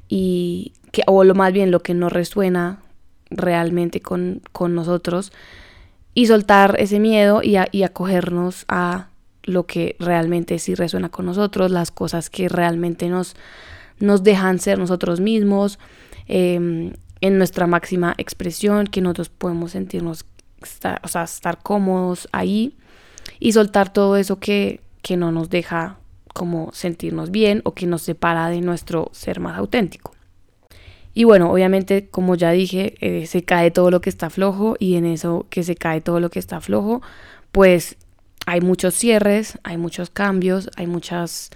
Y 0.08 0.72
que, 0.94 1.04
o 1.06 1.26
lo 1.26 1.36
más 1.36 1.52
bien 1.52 1.70
lo 1.70 1.82
que 1.82 1.94
no 1.94 2.08
resuena 2.08 2.80
realmente 3.30 4.00
con, 4.00 4.42
con 4.54 4.74
nosotros 4.74 5.34
y 6.14 6.28
soltar 6.28 6.78
ese 6.80 7.02
miedo 7.02 7.42
y, 7.44 7.58
y 7.74 7.84
acogernos 7.84 8.64
a 8.70 9.10
lo 9.48 9.66
que 9.66 9.96
realmente 9.98 10.60
sí 10.60 10.76
resuena 10.76 11.10
con 11.10 11.26
nosotros, 11.26 11.72
las 11.72 11.90
cosas 11.90 12.30
que 12.30 12.50
realmente 12.50 13.08
nos, 13.08 13.36
nos 14.00 14.22
dejan 14.24 14.60
ser 14.60 14.78
nosotros 14.78 15.20
mismos, 15.20 15.80
em, 16.28 16.94
en 17.22 17.38
nuestra 17.38 17.66
máxima 17.66 18.14
expresión, 18.18 18.86
que 18.86 19.02
nosotros 19.02 19.30
podemos 19.30 19.72
sentirnos, 19.72 20.26
o 21.02 21.08
sea, 21.08 21.24
estar 21.24 21.60
cómodos 21.64 22.28
ahí 22.32 22.76
y 23.40 23.54
soltar 23.54 23.92
todo 23.92 24.18
eso 24.18 24.38
que, 24.40 24.82
que 25.02 25.18
no 25.18 25.32
nos 25.32 25.50
deja 25.50 25.98
como 26.34 26.70
sentirnos 26.74 27.32
bien 27.32 27.62
o 27.64 27.74
que 27.74 27.88
nos 27.88 28.04
separa 28.04 28.50
de 28.50 28.62
nuestro 28.62 29.10
ser 29.14 29.40
más 29.40 29.58
auténtico. 29.58 30.12
Y 31.14 31.24
bueno, 31.24 31.52
obviamente, 31.52 32.10
como 32.10 32.36
ya 32.36 32.52
dije, 32.52 32.94
eh, 33.00 33.26
se 33.26 33.44
cae 33.44 33.72
todo 33.72 33.90
lo 33.90 34.02
que 34.02 34.10
está 34.10 34.30
flojo 34.30 34.76
y 34.78 34.96
en 34.96 35.06
eso 35.06 35.48
que 35.50 35.64
se 35.64 35.76
cae 35.76 36.02
todo 36.02 36.20
lo 36.20 36.30
que 36.30 36.38
está 36.38 36.62
flojo, 36.62 37.02
pues 37.52 37.98
hay 38.48 38.62
muchos 38.62 38.96
cierres, 38.96 39.60
hay 39.64 39.76
muchos 39.76 40.10
cambios, 40.10 40.70
hay 40.78 40.88
muchas 40.88 41.50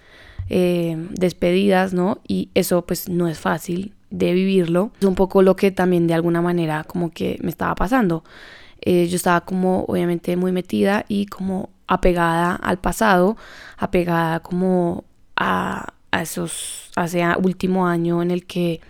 eh, 0.50 0.98
despedidas, 1.12 1.94
¿no? 1.94 2.20
Y 2.28 2.50
eso 2.54 2.86
pues 2.86 3.08
no 3.08 3.30
es 3.30 3.40
fácil 3.40 3.94
de 4.10 4.34
vivirlo. 4.34 4.92
Es 5.00 5.08
un 5.08 5.16
poco 5.16 5.42
lo 5.42 5.56
que 5.56 5.72
también 5.72 6.06
de 6.06 6.16
alguna 6.16 6.42
manera 6.42 6.84
como 6.84 7.12
que 7.12 7.40
me 7.42 7.50
estaba 7.50 7.76
pasando. 7.76 8.26
Eh, 8.82 9.08
yo 9.08 9.16
estaba 9.16 9.40
como 9.46 9.86
obviamente 9.88 10.36
muy 10.36 10.52
metida 10.52 11.06
y 11.08 11.28
como 11.28 11.70
apegada 11.88 12.56
al 12.56 12.78
pasado, 12.78 13.38
apegada 13.78 14.42
como 14.42 15.06
a, 15.38 15.94
a 16.12 16.22
esos, 16.22 16.92
hace 16.98 17.24
último 17.42 17.88
año 17.88 18.22
en 18.22 18.32
el 18.32 18.46
que 18.46 18.82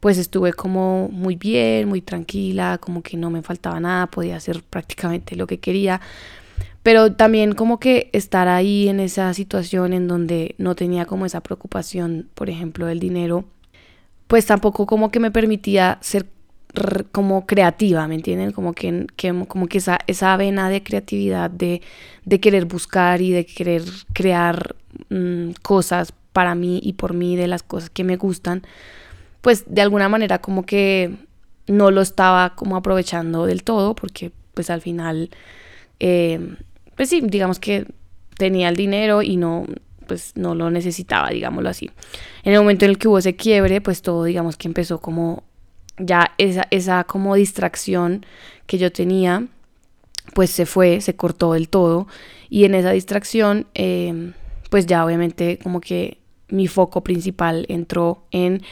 pues 0.00 0.18
estuve 0.18 0.52
como 0.54 1.08
muy 1.12 1.36
bien, 1.36 1.88
muy 1.88 2.00
tranquila, 2.00 2.78
como 2.78 3.00
que 3.00 3.16
no 3.16 3.30
me 3.30 3.42
faltaba 3.42 3.78
nada, 3.78 4.08
podía 4.08 4.34
hacer 4.34 4.64
prácticamente 4.64 5.36
lo 5.36 5.46
que 5.46 5.60
quería. 5.60 6.00
Pero 6.82 7.12
también 7.12 7.54
como 7.54 7.80
que 7.80 8.10
estar 8.12 8.48
ahí 8.48 8.88
en 8.88 9.00
esa 9.00 9.32
situación 9.34 9.92
en 9.92 10.08
donde 10.08 10.54
no 10.58 10.74
tenía 10.74 11.04
como 11.04 11.26
esa 11.26 11.42
preocupación, 11.42 12.28
por 12.34 12.50
ejemplo, 12.50 12.86
del 12.86 13.00
dinero, 13.00 13.44
pues 14.26 14.46
tampoco 14.46 14.86
como 14.86 15.10
que 15.10 15.20
me 15.20 15.30
permitía 15.30 15.98
ser 16.00 16.26
como 17.12 17.46
creativa, 17.46 18.06
¿me 18.06 18.14
entienden? 18.14 18.52
Como 18.52 18.72
que, 18.72 19.06
como 19.48 19.66
que 19.66 19.78
esa, 19.78 19.98
esa 20.06 20.36
vena 20.36 20.68
de 20.68 20.82
creatividad, 20.82 21.50
de, 21.50 21.82
de 22.24 22.40
querer 22.40 22.66
buscar 22.66 23.20
y 23.20 23.32
de 23.32 23.46
querer 23.46 23.82
crear 24.12 24.76
mm, 25.08 25.52
cosas 25.62 26.12
para 26.32 26.54
mí 26.54 26.78
y 26.82 26.92
por 26.92 27.14
mí, 27.14 27.36
de 27.36 27.48
las 27.48 27.62
cosas 27.62 27.90
que 27.90 28.04
me 28.04 28.16
gustan, 28.16 28.62
pues 29.40 29.64
de 29.66 29.82
alguna 29.82 30.08
manera 30.08 30.40
como 30.40 30.64
que 30.64 31.16
no 31.66 31.90
lo 31.90 32.00
estaba 32.00 32.54
como 32.54 32.76
aprovechando 32.76 33.46
del 33.46 33.62
todo 33.62 33.94
porque 33.94 34.32
pues 34.54 34.70
al 34.70 34.80
final 34.80 35.30
eh, 36.00 36.56
pues 36.96 37.08
sí 37.08 37.20
digamos 37.22 37.58
que 37.58 37.86
tenía 38.36 38.68
el 38.68 38.76
dinero 38.76 39.22
y 39.22 39.36
no 39.36 39.66
pues 40.06 40.32
no 40.36 40.54
lo 40.54 40.70
necesitaba 40.70 41.30
digámoslo 41.30 41.68
así. 41.68 41.90
En 42.42 42.54
el 42.54 42.60
momento 42.60 42.84
en 42.84 42.92
el 42.92 42.98
que 42.98 43.08
hubo 43.08 43.18
ese 43.18 43.36
quiebre 43.36 43.80
pues 43.80 44.02
todo 44.02 44.24
digamos 44.24 44.56
que 44.56 44.68
empezó 44.68 45.00
como 45.00 45.44
ya 45.98 46.32
esa, 46.38 46.66
esa 46.70 47.04
como 47.04 47.34
distracción 47.34 48.24
que 48.66 48.78
yo 48.78 48.90
tenía 48.92 49.46
pues 50.34 50.50
se 50.50 50.66
fue 50.66 51.00
se 51.00 51.16
cortó 51.16 51.52
del 51.52 51.68
todo. 51.68 52.06
Y 52.50 52.64
en 52.64 52.74
esa 52.74 52.92
distracción 52.92 53.66
eh, 53.74 54.32
pues 54.70 54.86
ya 54.86 55.04
obviamente 55.04 55.58
como 55.58 55.80
que 55.80 56.18
mi 56.48 56.66
foco 56.66 57.02
principal 57.02 57.66
entró 57.68 58.24
en 58.30 58.62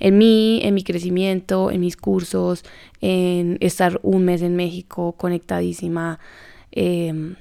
en 0.00 0.18
mí, 0.18 0.60
en 0.62 0.74
mi 0.74 0.84
crecimiento, 0.84 1.70
en 1.70 1.80
mis 1.80 1.96
cursos, 1.96 2.64
en 3.00 3.58
estar 3.60 3.98
un 4.02 4.24
mes 4.24 4.42
en 4.42 4.56
México 4.56 5.12
conectadísima, 5.12 6.20
em, 6.72 7.36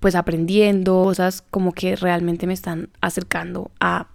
pues 0.00 0.14
aprendiendo 0.14 1.04
cosas 1.04 1.42
como 1.50 1.72
que 1.72 1.96
realmente 1.96 2.46
me 2.46 2.52
están 2.52 2.90
acercando 3.00 3.70
a, 3.80 4.08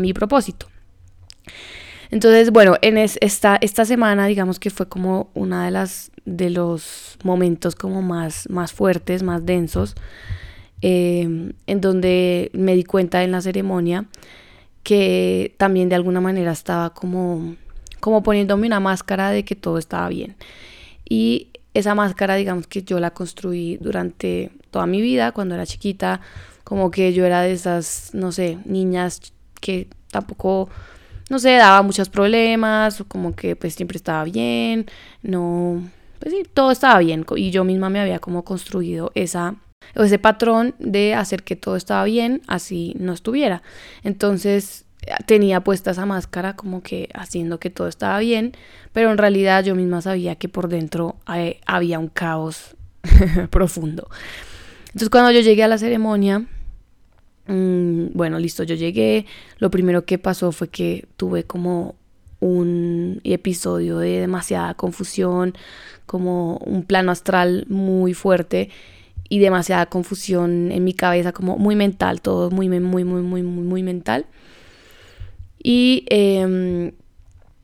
mi 0.00 0.12
propósito. 0.12 0.66
Entonces, 2.10 2.50
bueno, 2.50 2.76
en 2.82 2.98
esta, 2.98 3.56
esta 3.60 3.84
semana, 3.84 4.26
digamos 4.26 4.58
que 4.58 4.70
fue 4.70 4.88
como 4.88 5.30
una 5.34 5.64
de 5.64 5.70
las 5.70 6.10
de 6.26 6.50
los 6.50 7.16
momentos 7.22 7.74
como 7.76 8.02
más, 8.02 8.50
más 8.50 8.72
fuertes, 8.72 9.22
más 9.22 9.46
densos, 9.46 9.94
em, 10.82 11.52
en 11.66 11.80
donde 11.80 12.50
me 12.52 12.74
di 12.74 12.84
cuenta 12.84 13.22
en 13.22 13.32
la 13.32 13.40
ceremonia 13.40 14.06
que 14.82 15.54
también 15.56 15.88
de 15.88 15.96
alguna 15.96 16.20
manera 16.20 16.52
estaba 16.52 16.90
como, 16.90 17.56
como 17.98 18.22
poniéndome 18.22 18.66
una 18.66 18.78
máscara 18.78 19.30
de 19.30 19.44
que 19.44 19.56
todo 19.56 19.78
estaba 19.78 20.08
bien. 20.08 20.36
Y 21.08 21.48
esa 21.78 21.94
máscara, 21.94 22.34
digamos 22.36 22.66
que 22.66 22.82
yo 22.82 23.00
la 23.00 23.10
construí 23.12 23.76
durante 23.78 24.50
toda 24.70 24.86
mi 24.86 25.00
vida, 25.00 25.32
cuando 25.32 25.54
era 25.54 25.66
chiquita, 25.66 26.20
como 26.64 26.90
que 26.90 27.12
yo 27.12 27.24
era 27.24 27.42
de 27.42 27.52
esas, 27.52 28.10
no 28.12 28.32
sé, 28.32 28.58
niñas 28.64 29.32
que 29.60 29.88
tampoco, 30.10 30.68
no 31.30 31.38
sé, 31.38 31.52
daba 31.56 31.82
muchos 31.82 32.08
problemas, 32.08 33.00
o 33.00 33.04
como 33.06 33.34
que 33.34 33.56
pues 33.56 33.74
siempre 33.74 33.96
estaba 33.96 34.24
bien, 34.24 34.86
no, 35.22 35.82
pues 36.18 36.34
sí, 36.34 36.42
todo 36.52 36.70
estaba 36.70 36.98
bien. 36.98 37.24
Y 37.36 37.50
yo 37.50 37.64
misma 37.64 37.90
me 37.90 38.00
había 38.00 38.18
como 38.18 38.44
construido 38.44 39.12
esa 39.14 39.56
ese 39.94 40.18
patrón 40.18 40.74
de 40.78 41.14
hacer 41.14 41.42
que 41.42 41.54
todo 41.56 41.76
estaba 41.76 42.04
bien, 42.04 42.42
así 42.46 42.94
no 42.98 43.12
estuviera. 43.12 43.62
Entonces 44.02 44.85
tenía 45.26 45.60
puesta 45.62 45.90
esa 45.90 46.06
máscara 46.06 46.56
como 46.56 46.82
que 46.82 47.08
haciendo 47.14 47.58
que 47.58 47.70
todo 47.70 47.88
estaba 47.88 48.18
bien, 48.18 48.52
pero 48.92 49.10
en 49.10 49.18
realidad 49.18 49.64
yo 49.64 49.74
misma 49.74 50.02
sabía 50.02 50.36
que 50.36 50.48
por 50.48 50.68
dentro 50.68 51.16
eh, 51.34 51.60
había 51.66 51.98
un 51.98 52.08
caos 52.08 52.76
profundo. 53.50 54.08
Entonces 54.86 55.10
cuando 55.10 55.30
yo 55.30 55.40
llegué 55.40 55.62
a 55.62 55.68
la 55.68 55.78
ceremonia, 55.78 56.46
mm, 57.46 58.06
bueno, 58.14 58.38
listo, 58.38 58.62
yo 58.62 58.74
llegué, 58.74 59.26
lo 59.58 59.70
primero 59.70 60.04
que 60.04 60.18
pasó 60.18 60.52
fue 60.52 60.68
que 60.68 61.06
tuve 61.16 61.44
como 61.44 61.96
un 62.40 63.20
episodio 63.24 63.98
de 63.98 64.20
demasiada 64.20 64.74
confusión, 64.74 65.54
como 66.06 66.58
un 66.58 66.84
plano 66.84 67.10
astral 67.10 67.66
muy 67.68 68.14
fuerte 68.14 68.70
y 69.28 69.38
demasiada 69.40 69.86
confusión 69.86 70.70
en 70.70 70.84
mi 70.84 70.94
cabeza, 70.94 71.32
como 71.32 71.56
muy 71.58 71.76
mental, 71.76 72.20
todo 72.20 72.50
muy, 72.50 72.68
muy, 72.68 72.80
muy, 72.80 73.04
muy, 73.04 73.42
muy, 73.42 73.42
muy 73.42 73.82
mental. 73.82 74.26
Y 75.62 76.04
em, 76.08 76.92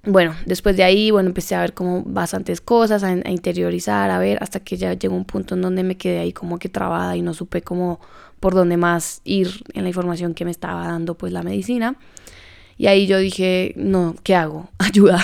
bueno, 0.05 0.35
después 0.47 0.77
de 0.77 0.83
ahí, 0.83 1.11
bueno, 1.13 1.29
empecé 1.29 1.55
a 1.55 1.61
ver 1.61 1.75
como 1.75 2.03
bastantes 2.03 2.61
cosas, 2.61 3.05
a, 3.05 3.13
interiorizar, 3.31 4.11
a 4.11 4.19
ver, 4.19 4.39
hasta 4.43 4.61
que 4.61 4.77
ya 4.77 4.95
llegó 4.95 5.15
un 5.15 5.25
punto 5.25 5.55
en 5.55 5.63
donde 5.63 5.85
me 5.85 5.97
quedé 5.97 6.19
ahí 6.19 6.33
como 6.33 6.59
que 6.59 6.69
trabada 6.69 7.17
y 7.17 7.23
no 7.23 7.35
supe 7.35 7.63
cómo 7.63 8.01
por 8.41 8.55
dónde 8.55 8.77
más 8.77 9.21
ir 9.25 9.63
en 9.75 9.85
la 9.85 9.91
información 9.91 10.35
que 10.35 10.45
me 10.45 10.51
estaba 10.51 10.89
dando 10.89 11.15
pues 11.15 11.33
la 11.33 11.45
medicina. 11.45 11.97
Y 12.77 12.89
ahí 12.89 13.07
yo 13.07 13.19
dije, 13.19 13.75
no, 13.77 14.17
¿qué 14.25 14.35
hago? 14.35 14.69
Ayuda. 14.79 15.23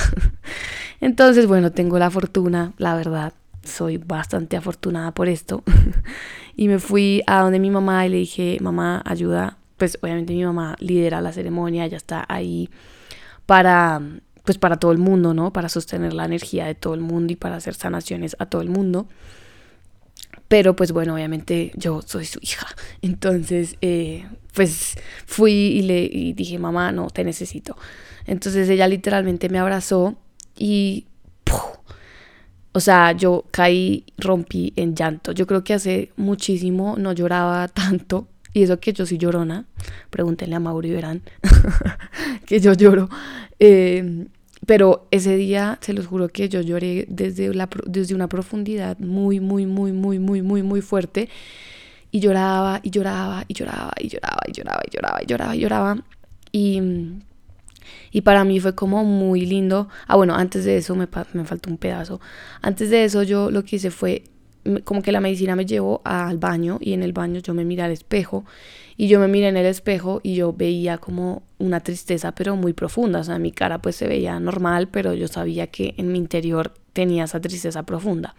Entonces, 1.01 1.47
bueno, 1.49 1.73
tengo 1.73 1.99
la 1.99 2.11
fortuna, 2.11 2.73
la 2.79 2.95
verdad, 2.95 3.33
soy 3.65 3.99
bastante 3.99 4.57
afortunada 4.57 5.13
por 5.13 5.29
esto. 5.29 5.65
y 6.57 6.69
me 6.69 6.79
fui 6.79 7.23
a 7.27 7.41
donde 7.41 7.59
mi 7.59 7.71
mamá 7.71 8.07
y 8.07 8.11
le 8.11 8.17
dije, 8.19 8.59
mamá, 8.61 9.03
ayuda. 9.05 9.59
Pues 9.79 9.99
obviamente 10.03 10.35
mi 10.35 10.45
mamá 10.45 10.77
lidera 10.81 11.21
la 11.21 11.33
ceremonia, 11.33 11.87
ya 11.87 11.97
está 11.97 12.27
ahí 12.29 12.69
para, 13.47 14.03
pues 14.45 14.59
para 14.59 14.77
todo 14.77 14.93
el 14.93 14.99
mundo, 14.99 15.33
¿no? 15.33 15.53
Para 15.53 15.71
sostener 15.71 16.13
la 16.13 16.27
energía 16.27 16.67
de 16.67 16.75
todo 16.75 16.95
el 16.95 17.01
mundo 17.01 17.33
y 17.33 17.37
para 17.37 17.57
hacer 17.57 17.75
sanaciones 17.75 18.37
a 18.39 18.47
todo 18.47 18.61
el 18.61 18.69
mundo. 18.69 19.09
Pero 20.49 20.75
pues 20.75 20.93
bueno, 20.93 21.15
obviamente 21.15 21.73
yo 21.77 22.03
soy 22.03 22.25
su 22.25 22.39
hija. 22.43 22.67
Entonces, 23.03 23.77
eh, 23.81 24.27
pues 24.55 24.97
fui 25.27 25.53
y 25.53 25.83
le 25.83 26.35
dije, 26.35 26.59
mamá, 26.59 26.91
no, 26.93 27.09
te 27.09 27.23
necesito. 27.25 27.77
Entonces 28.27 28.69
ella 28.69 28.89
literalmente 28.89 29.49
me 29.49 29.59
abrazó 29.59 30.17
y... 30.57 31.07
O 32.73 32.81
sea, 32.81 33.13
yo 33.13 33.47
caí, 33.51 34.05
rompí 34.19 34.73
en 34.77 34.95
llanto. 34.95 35.33
Yo 35.33 35.47
creo 35.47 35.65
que 35.65 35.75
hace 35.75 36.13
muchísimo 36.17 36.97
no 36.97 37.13
lloraba 37.13 37.67
tanto. 37.69 38.29
Y 38.59 38.65
eso 38.65 38.81
que 38.81 38.93
yo 38.93 39.07
soy 39.07 39.19
llorona. 39.19 39.67
Pregúntenle 40.11 40.57
a 40.57 40.59
Mauro 40.59 40.89
verán 40.89 41.23
que 42.47 42.59
yo 42.59 42.73
lloro. 42.73 43.09
Eh, 43.61 44.27
pero 44.67 45.07
ese 45.13 45.37
día, 45.37 45.79
se 45.81 45.93
los 45.93 46.09
juro 46.09 46.29
que 46.29 46.49
yo 46.49 46.61
lloré 46.61 47.07
desde, 47.09 47.53
desde 47.87 48.15
una 48.17 48.29
profundidad 48.29 48.99
muy, 48.99 49.39
muy, 49.39 49.65
muy, 49.65 49.93
muy, 49.93 50.19
muy, 50.19 50.43
muy, 50.43 50.65
muy 50.65 50.81
fuerte. 50.81 51.29
Y 52.11 52.19
lloraba, 52.19 52.81
y 52.83 52.91
lloraba, 52.91 53.45
y 53.47 53.55
lloraba, 53.55 53.93
y 53.97 54.09
lloraba, 54.09 54.41
y 54.49 54.53
lloraba, 54.53 54.83
y 54.85 54.91
lloraba, 54.91 55.23
y 55.23 55.27
lloraba, 55.27 55.55
y 55.55 55.61
lloraba. 55.61 56.05
Y, 56.51 56.83
y 58.11 58.23
para 58.23 58.43
mí 58.43 58.59
fue 58.59 58.75
como 58.75 59.05
muy 59.05 59.47
lindo. 59.47 59.89
Ah, 60.09 60.17
bueno, 60.17 60.35
antes 60.35 60.65
de 60.65 60.79
eso 60.79 60.97
me, 60.97 61.07
me 61.33 61.45
faltó 61.45 61.71
un 61.71 61.79
pedazo. 61.79 62.21
Antes 62.61 62.91
de 62.91 63.05
eso 63.05 63.23
yo 63.23 63.53
lo 63.53 63.63
que 63.63 63.77
hice 63.77 63.93
fue 63.93 64.25
como 64.85 65.03
que 65.03 65.13
la 65.13 65.21
medicina 65.21 65.57
me 65.57 65.67
llevó 65.67 66.01
al 66.05 66.39
baño 66.39 66.79
y 66.81 66.93
en 66.93 67.03
el 67.03 67.13
baño 67.13 67.41
yo 67.41 67.55
me 67.55 67.65
miré 67.65 67.83
al 67.83 67.93
espejo 67.93 68.45
y 68.97 69.09
yo 69.09 69.21
me 69.21 69.29
miré 69.29 69.49
en 69.49 69.57
el 69.57 69.67
espejo 69.67 70.21
y 70.23 70.35
yo 70.35 70.53
veía 70.53 70.99
como 70.99 71.43
una 71.59 71.81
tristeza, 71.81 72.33
pero 72.33 72.57
muy 72.57 72.73
profunda. 72.73 73.21
O 73.21 73.25
sea, 73.25 73.39
mi 73.39 73.53
cara 73.53 73.81
pues 73.81 73.97
se 73.97 74.09
veía 74.09 74.39
normal, 74.41 74.89
pero 74.89 75.15
yo 75.15 75.29
sabía 75.29 75.69
que 75.69 75.95
en 75.97 76.11
mi 76.11 76.19
interior 76.19 76.75
tenía 76.93 77.25
esa 77.25 77.41
tristeza 77.41 77.85
profunda. 77.85 78.35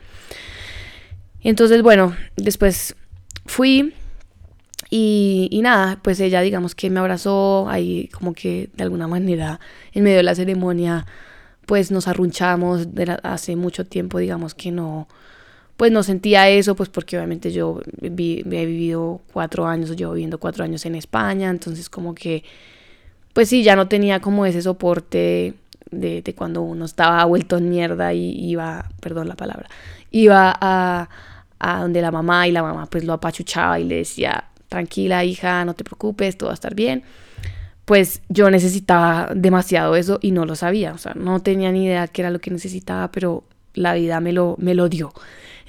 Entonces, 1.41 1.81
bueno, 1.81 2.15
después 2.35 2.95
fui 3.45 3.93
y, 4.89 5.47
y, 5.51 5.61
nada, 5.61 5.99
pues 6.03 6.19
ella 6.19 6.41
digamos 6.41 6.75
que 6.75 6.89
me 6.89 6.99
abrazó, 6.99 7.69
ahí 7.69 8.09
como 8.09 8.33
que 8.33 8.69
de 8.75 8.83
alguna 8.83 9.07
manera 9.07 9.59
en 9.93 10.03
medio 10.03 10.17
de 10.17 10.23
la 10.23 10.35
ceremonia 10.35 11.05
pues 11.69 11.91
nos 11.91 12.07
arrunchamos 12.07 12.87
hace 13.21 13.55
mucho 13.55 13.85
tiempo 13.85 14.17
digamos 14.17 14.55
que 14.55 14.71
no 14.71 15.07
pues 15.79 15.93
no 15.93 16.03
sentía 16.03 16.49
eso, 16.49 16.75
pues 16.75 16.89
porque 16.89 17.15
obviamente 17.15 17.53
yo 17.53 17.79
he 18.01 18.09
vivido 18.09 19.21
cuatro 19.31 19.65
años, 19.65 19.95
llevo 19.95 20.11
viviendo 20.11 20.37
cuatro 20.37 20.65
años 20.65 20.85
en 20.85 20.93
España, 20.93 21.49
entonces 21.49 21.89
como 21.89 22.13
que, 22.13 22.43
pues 23.31 23.47
sí, 23.47 23.63
ya 23.63 23.77
no 23.77 23.87
tenía 23.87 24.19
como 24.19 24.45
ese 24.45 24.61
soporte 24.61 25.53
de, 25.89 26.21
de 26.21 26.35
cuando 26.35 26.63
uno 26.63 26.83
estaba 26.83 27.23
vuelto 27.23 27.55
en 27.55 27.69
mierda 27.69 28.13
y 28.13 28.45
iba, 28.45 28.89
perdón 28.99 29.29
la 29.29 29.37
palabra, 29.37 29.69
iba 30.11 30.53
a, 30.59 31.07
a 31.59 31.79
donde 31.79 32.01
la 32.01 32.11
mamá 32.11 32.45
y 32.45 32.51
la 32.51 32.61
mamá 32.61 32.87
pues 32.87 33.05
lo 33.05 33.13
apachuchaba 33.13 33.79
y 33.79 33.85
le 33.85 33.95
decía, 33.99 34.49
tranquila 34.67 35.23
hija, 35.23 35.63
no 35.63 35.75
te 35.75 35.85
preocupes, 35.85 36.37
todo 36.37 36.47
va 36.47 36.53
a 36.53 36.55
estar 36.55 36.75
bien. 36.75 37.03
Pues 37.85 38.21
yo 38.27 38.49
necesitaba 38.49 39.29
demasiado 39.33 39.95
eso 39.95 40.19
y 40.21 40.31
no 40.31 40.43
lo 40.43 40.57
sabía, 40.57 40.91
o 40.91 40.97
sea, 40.97 41.13
no 41.15 41.39
tenía 41.39 41.71
ni 41.71 41.85
idea 41.85 42.09
qué 42.09 42.23
era 42.23 42.31
lo 42.31 42.39
que 42.39 42.51
necesitaba, 42.51 43.13
pero 43.13 43.45
la 43.75 43.93
vida 43.93 44.19
me 44.19 44.33
lo, 44.33 44.55
me 44.59 44.73
lo 44.73 44.89
dio. 44.89 45.13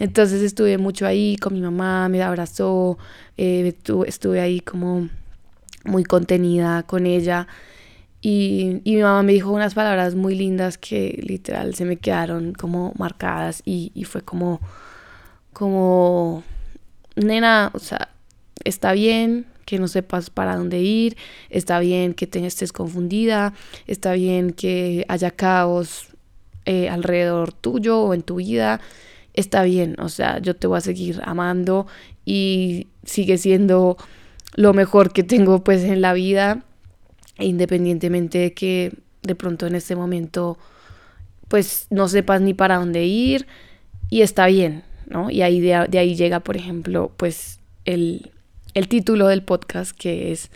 Entonces 0.00 0.40
estuve 0.42 0.78
mucho 0.78 1.07
ahí 1.07 1.37
con 1.37 1.52
mi 1.52 1.61
mamá, 1.61 2.09
me 2.09 2.23
abrazó, 2.23 2.99
eh, 3.37 3.75
estuve 4.07 4.40
ahí 4.40 4.61
como 4.61 5.11
muy 5.85 6.04
contenida 6.04 6.83
con 6.85 7.04
ella. 7.04 7.47
Y, 8.23 8.80
mi 8.85 8.97
mamá 8.97 9.23
me 9.23 9.33
dijo 9.33 9.50
unas 9.50 9.75
palabras 9.75 10.14
muy 10.14 10.35
lindas 10.35 10.78
que 10.78 11.21
literal 11.23 11.75
se 11.75 11.85
me 11.85 11.97
quedaron 11.97 12.54
como 12.54 12.95
marcadas 12.99 13.62
y, 13.66 13.92
fue 14.04 14.23
como, 14.23 14.61
como, 15.52 16.45
nena, 17.16 17.71
o 17.75 17.78
sea, 17.78 18.09
está 18.64 18.92
bien 18.92 19.47
que 19.66 19.78
no 19.78 19.87
sepas 19.87 20.30
para 20.30 20.57
dónde 20.57 20.80
ir, 20.80 21.16
está 21.50 21.78
bien 21.78 22.14
que 22.14 22.26
te 22.26 22.45
estés 22.47 22.73
confundida, 22.73 23.52
está 23.87 24.14
bien 24.14 24.52
que 24.52 25.04
haya 25.09 25.30
caos 25.30 26.08
eh, 26.65 26.89
alrededor 26.89 27.52
tuyo 27.52 28.00
o 28.00 28.15
en 28.15 28.23
tu 28.23 28.36
vida, 28.36 28.80
está 29.34 29.62
bien, 29.62 29.97
o 29.99 30.08
sea, 30.08 30.38
yo 30.40 30.56
te 30.56 30.66
voy 30.66 30.78
a 30.78 30.80
seguir 30.80 31.21
amando 31.25 31.86
y 32.25 32.88
sigue 33.04 33.38
siendo 33.38 33.97
lo 34.54 34.75
mejor 34.75 35.12
que 35.12 35.23
tengo 35.23 35.62
pues 35.64 35.84
en 35.84 36.00
la 36.00 36.12
vida, 36.12 36.64
independientemente 37.38 38.38
de 38.38 38.52
que 38.52 38.93
de 39.23 39.34
pronto 39.34 39.66
en 39.66 39.75
este 39.75 39.97
momento 39.97 40.58
pues 41.49 41.86
no 41.90 42.08
sepas 42.08 42.40
ni 42.40 42.54
para 42.54 42.76
dónde 42.76 43.04
ir 43.06 43.47
y 44.08 44.23
está 44.23 44.47
bien, 44.47 44.84
¿no? 45.06 45.30
Y 45.30 45.43
ahí 45.43 45.60
de, 45.60 45.75
ahí 45.75 46.14
llega, 46.14 46.40
por 46.40 46.56
ejemplo, 46.56 47.12
pues 47.16 47.60
el, 47.84 48.30
el 48.75 48.88
título 48.88 49.28
del 49.28 49.43
podcast 49.43 49.97
que 49.97 50.32
es 50.32 50.50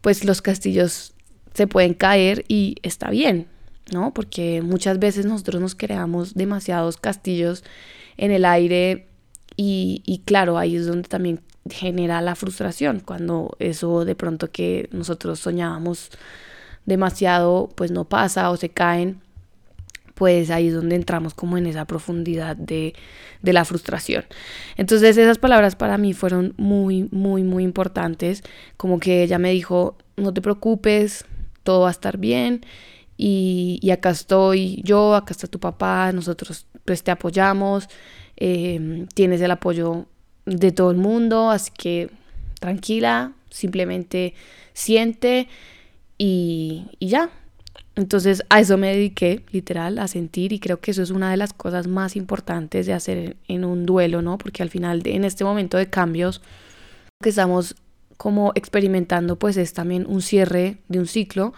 pues 0.00 0.24
los 0.24 0.42
castillos 0.42 1.14
se 1.54 1.66
pueden 1.66 1.94
caer 1.94 2.44
y 2.48 2.76
está 2.82 3.10
bien, 3.10 3.46
¿no? 3.92 4.14
Porque 4.14 4.62
muchas 4.62 4.98
veces 4.98 5.26
nosotros 5.26 5.60
nos 5.60 5.74
creamos 5.74 6.34
demasiados 6.34 6.96
castillos 6.96 7.62
en 8.16 8.30
el 8.30 8.44
aire 8.44 9.08
y, 9.56 10.22
claro, 10.24 10.58
ahí 10.58 10.76
es 10.76 10.86
donde 10.86 11.08
también 11.08 11.40
genera 11.70 12.20
la 12.20 12.34
frustración, 12.34 13.00
cuando 13.00 13.56
eso 13.58 14.04
de 14.04 14.14
pronto 14.16 14.50
que 14.50 14.88
nosotros 14.92 15.38
soñábamos 15.38 16.10
demasiado, 16.86 17.68
pues 17.76 17.92
no 17.92 18.04
pasa 18.04 18.50
o 18.50 18.56
se 18.56 18.70
caen, 18.70 19.20
pues 20.14 20.50
ahí 20.50 20.68
es 20.68 20.74
donde 20.74 20.96
entramos 20.96 21.34
como 21.34 21.56
en 21.56 21.66
esa 21.66 21.84
profundidad 21.84 22.56
de, 22.56 22.94
de, 23.42 23.52
la 23.52 23.64
frustración. 23.64 24.24
Entonces 24.76 25.16
esas 25.16 25.38
palabras 25.38 25.76
para 25.76 25.98
mí 25.98 26.12
fueron 26.12 26.54
muy, 26.56 27.08
muy, 27.12 27.44
muy 27.44 27.62
importantes, 27.62 28.42
como 28.76 28.98
que 28.98 29.22
ella 29.22 29.38
me 29.38 29.52
dijo, 29.52 29.96
no 30.16 30.34
te 30.34 30.42
preocupes, 30.42 31.24
todo 31.62 31.82
va 31.82 31.88
a 31.88 31.92
estar 31.92 32.18
bien 32.18 32.64
y, 33.16 33.78
y 33.80 33.90
acá 33.90 34.10
estoy 34.10 34.82
yo, 34.84 35.14
acá 35.14 35.32
está 35.32 35.46
tu 35.46 35.60
papá, 35.60 36.10
nosotros 36.12 36.66
pues 36.84 37.02
te 37.02 37.10
apoyamos, 37.10 37.88
em, 38.36 39.06
tienes 39.08 39.40
el 39.40 39.50
apoyo 39.50 40.06
de 40.46 40.72
todo 40.72 40.90
el 40.90 40.96
mundo, 40.96 41.50
así 41.50 41.70
que 41.76 42.10
tranquila, 42.60 43.32
simplemente 43.50 44.34
siente 44.72 45.48
y, 46.18 46.86
y 46.98 47.08
ya. 47.08 47.30
Entonces 47.94 48.42
a 48.48 48.60
eso 48.60 48.78
me 48.78 48.88
dediqué, 48.88 49.42
literal, 49.52 49.98
a 49.98 50.08
sentir 50.08 50.52
y 50.52 50.60
creo 50.60 50.80
que 50.80 50.92
eso 50.92 51.02
es 51.02 51.10
una 51.10 51.30
de 51.30 51.36
las 51.36 51.52
cosas 51.52 51.86
más 51.86 52.16
importantes 52.16 52.86
de 52.86 52.94
hacer 52.94 53.36
en 53.48 53.64
un 53.64 53.84
duelo, 53.84 54.22
¿no? 54.22 54.38
Porque 54.38 54.62
al 54.62 54.70
final, 54.70 55.02
en 55.04 55.24
este 55.24 55.44
momento 55.44 55.76
de 55.76 55.90
cambios 55.90 56.40
que 57.22 57.28
estamos 57.28 57.76
como 58.16 58.52
experimentando, 58.54 59.36
pues 59.38 59.56
es 59.56 59.72
también 59.72 60.06
un 60.08 60.22
cierre 60.22 60.78
de 60.88 61.00
un 61.00 61.06
ciclo 61.06 61.52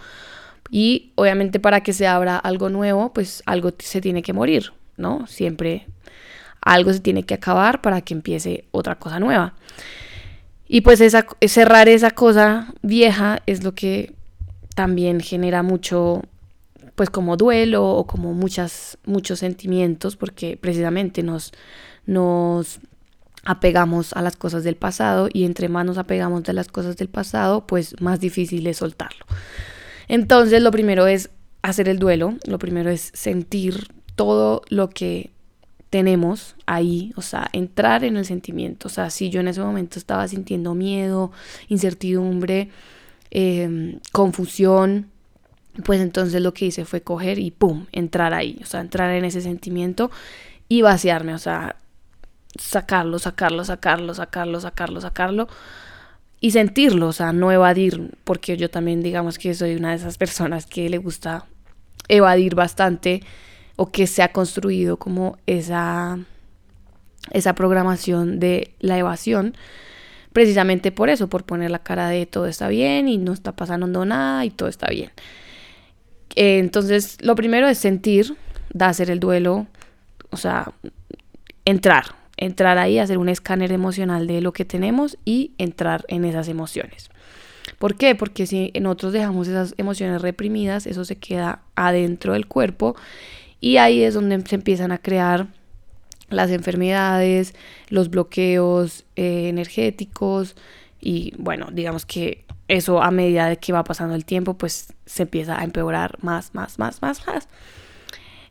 y 0.70 1.12
obviamente 1.14 1.60
para 1.60 1.82
que 1.82 1.92
se 1.92 2.06
abra 2.06 2.36
algo 2.36 2.68
nuevo, 2.68 3.12
pues 3.12 3.42
algo 3.46 3.72
se 3.78 4.00
tiene 4.00 4.22
que 4.22 4.32
morir. 4.32 4.72
¿No? 4.96 5.26
Siempre 5.26 5.86
algo 6.60 6.92
se 6.92 7.00
tiene 7.00 7.24
que 7.24 7.34
acabar 7.34 7.80
para 7.80 8.00
que 8.00 8.14
empiece 8.14 8.64
otra 8.70 8.98
cosa 8.98 9.20
nueva. 9.20 9.54
Y 10.66 10.80
pues 10.80 11.00
esa, 11.00 11.26
cerrar 11.46 11.88
esa 11.88 12.10
cosa 12.10 12.72
vieja 12.82 13.42
es 13.46 13.62
lo 13.62 13.74
que 13.74 14.14
también 14.74 15.20
genera 15.20 15.62
mucho, 15.62 16.22
pues 16.94 17.10
como 17.10 17.36
duelo 17.36 17.86
o 17.86 18.06
como 18.06 18.32
muchas, 18.32 18.98
muchos 19.04 19.38
sentimientos, 19.40 20.16
porque 20.16 20.56
precisamente 20.56 21.22
nos, 21.22 21.52
nos 22.06 22.80
apegamos 23.44 24.14
a 24.14 24.22
las 24.22 24.36
cosas 24.36 24.64
del 24.64 24.76
pasado 24.76 25.28
y 25.32 25.44
entre 25.44 25.68
más 25.68 25.84
nos 25.84 25.98
apegamos 25.98 26.44
de 26.44 26.54
las 26.54 26.68
cosas 26.68 26.96
del 26.96 27.08
pasado, 27.08 27.66
pues 27.66 28.00
más 28.00 28.20
difícil 28.20 28.66
es 28.66 28.78
soltarlo. 28.78 29.26
Entonces 30.08 30.62
lo 30.62 30.70
primero 30.70 31.06
es 31.06 31.30
hacer 31.62 31.88
el 31.88 31.98
duelo, 31.98 32.36
lo 32.46 32.58
primero 32.58 32.90
es 32.90 33.10
sentir 33.14 33.88
todo 34.16 34.62
lo 34.68 34.90
que 34.90 35.30
tenemos 35.90 36.56
ahí, 36.66 37.12
o 37.16 37.22
sea, 37.22 37.48
entrar 37.52 38.02
en 38.02 38.16
el 38.16 38.24
sentimiento, 38.24 38.88
o 38.88 38.90
sea, 38.90 39.10
si 39.10 39.30
yo 39.30 39.40
en 39.40 39.48
ese 39.48 39.60
momento 39.60 39.98
estaba 39.98 40.26
sintiendo 40.26 40.74
miedo, 40.74 41.30
incertidumbre, 41.68 42.68
em, 43.30 44.00
confusión, 44.10 45.06
pues 45.84 46.00
entonces 46.00 46.42
lo 46.42 46.52
que 46.52 46.66
hice 46.66 46.84
fue 46.84 47.02
coger 47.02 47.38
y 47.38 47.50
pum, 47.50 47.86
entrar 47.92 48.34
ahí, 48.34 48.58
o 48.62 48.66
sea, 48.66 48.80
entrar 48.80 49.10
en 49.10 49.24
ese 49.24 49.40
sentimiento 49.40 50.10
y 50.68 50.82
vaciarme, 50.82 51.34
o 51.34 51.38
sea, 51.38 51.76
sacarlo, 52.58 53.18
sacarlo, 53.18 53.64
sacarlo, 53.64 54.14
sacarlo, 54.14 54.60
sacarlo, 54.60 55.00
sacarlo 55.00 55.48
y 56.40 56.50
sentirlo, 56.50 57.08
o 57.08 57.12
sea, 57.12 57.32
no 57.32 57.52
evadir, 57.52 58.10
porque 58.24 58.56
yo 58.56 58.68
también 58.68 59.02
digamos 59.02 59.38
que 59.38 59.54
soy 59.54 59.76
una 59.76 59.90
de 59.90 59.96
esas 59.96 60.18
personas 60.18 60.66
que 60.66 60.88
le 60.88 60.98
gusta 60.98 61.46
evadir 62.08 62.54
bastante 62.54 63.22
o 63.76 63.90
que 63.90 64.06
se 64.06 64.22
ha 64.22 64.32
construido 64.32 64.98
como 64.98 65.36
esa, 65.46 66.18
esa 67.32 67.54
programación 67.54 68.38
de 68.38 68.74
la 68.80 68.98
evasión, 68.98 69.54
precisamente 70.32 70.92
por 70.92 71.08
eso, 71.08 71.28
por 71.28 71.44
poner 71.44 71.70
la 71.70 71.80
cara 71.80 72.08
de 72.08 72.26
todo 72.26 72.46
está 72.46 72.68
bien 72.68 73.08
y 73.08 73.18
no 73.18 73.32
está 73.32 73.52
pasando 73.52 74.04
nada 74.04 74.44
y 74.44 74.50
todo 74.50 74.68
está 74.68 74.88
bien. 74.88 75.10
Entonces, 76.36 77.18
lo 77.20 77.36
primero 77.36 77.68
es 77.68 77.78
sentir, 77.78 78.36
da 78.72 78.88
hacer 78.88 79.10
el 79.10 79.20
duelo, 79.20 79.66
o 80.30 80.36
sea, 80.36 80.72
entrar, 81.64 82.16
entrar 82.36 82.78
ahí, 82.78 82.98
hacer 82.98 83.18
un 83.18 83.28
escáner 83.28 83.72
emocional 83.72 84.26
de 84.26 84.40
lo 84.40 84.52
que 84.52 84.64
tenemos 84.64 85.16
y 85.24 85.52
entrar 85.58 86.04
en 86.08 86.24
esas 86.24 86.48
emociones. 86.48 87.10
¿Por 87.78 87.96
qué? 87.96 88.14
Porque 88.14 88.46
si 88.46 88.72
nosotros 88.80 89.12
dejamos 89.12 89.48
esas 89.48 89.74
emociones 89.78 90.22
reprimidas, 90.22 90.86
eso 90.86 91.04
se 91.04 91.16
queda 91.16 91.62
adentro 91.76 92.32
del 92.34 92.46
cuerpo 92.46 92.96
y 93.64 93.78
ahí 93.78 94.02
es 94.02 94.12
donde 94.12 94.38
se 94.42 94.56
empiezan 94.56 94.92
a 94.92 94.98
crear 94.98 95.46
las 96.28 96.50
enfermedades, 96.50 97.54
los 97.88 98.10
bloqueos 98.10 99.06
eh, 99.16 99.48
energéticos 99.48 100.54
y 101.00 101.32
bueno, 101.38 101.68
digamos 101.72 102.04
que 102.04 102.44
eso 102.68 103.02
a 103.02 103.10
medida 103.10 103.48
de 103.48 103.56
que 103.56 103.72
va 103.72 103.82
pasando 103.82 104.14
el 104.16 104.26
tiempo 104.26 104.52
pues 104.52 104.92
se 105.06 105.22
empieza 105.22 105.58
a 105.58 105.64
empeorar 105.64 106.18
más, 106.22 106.54
más, 106.54 106.78
más, 106.78 107.00
más, 107.00 107.26
más. 107.26 107.48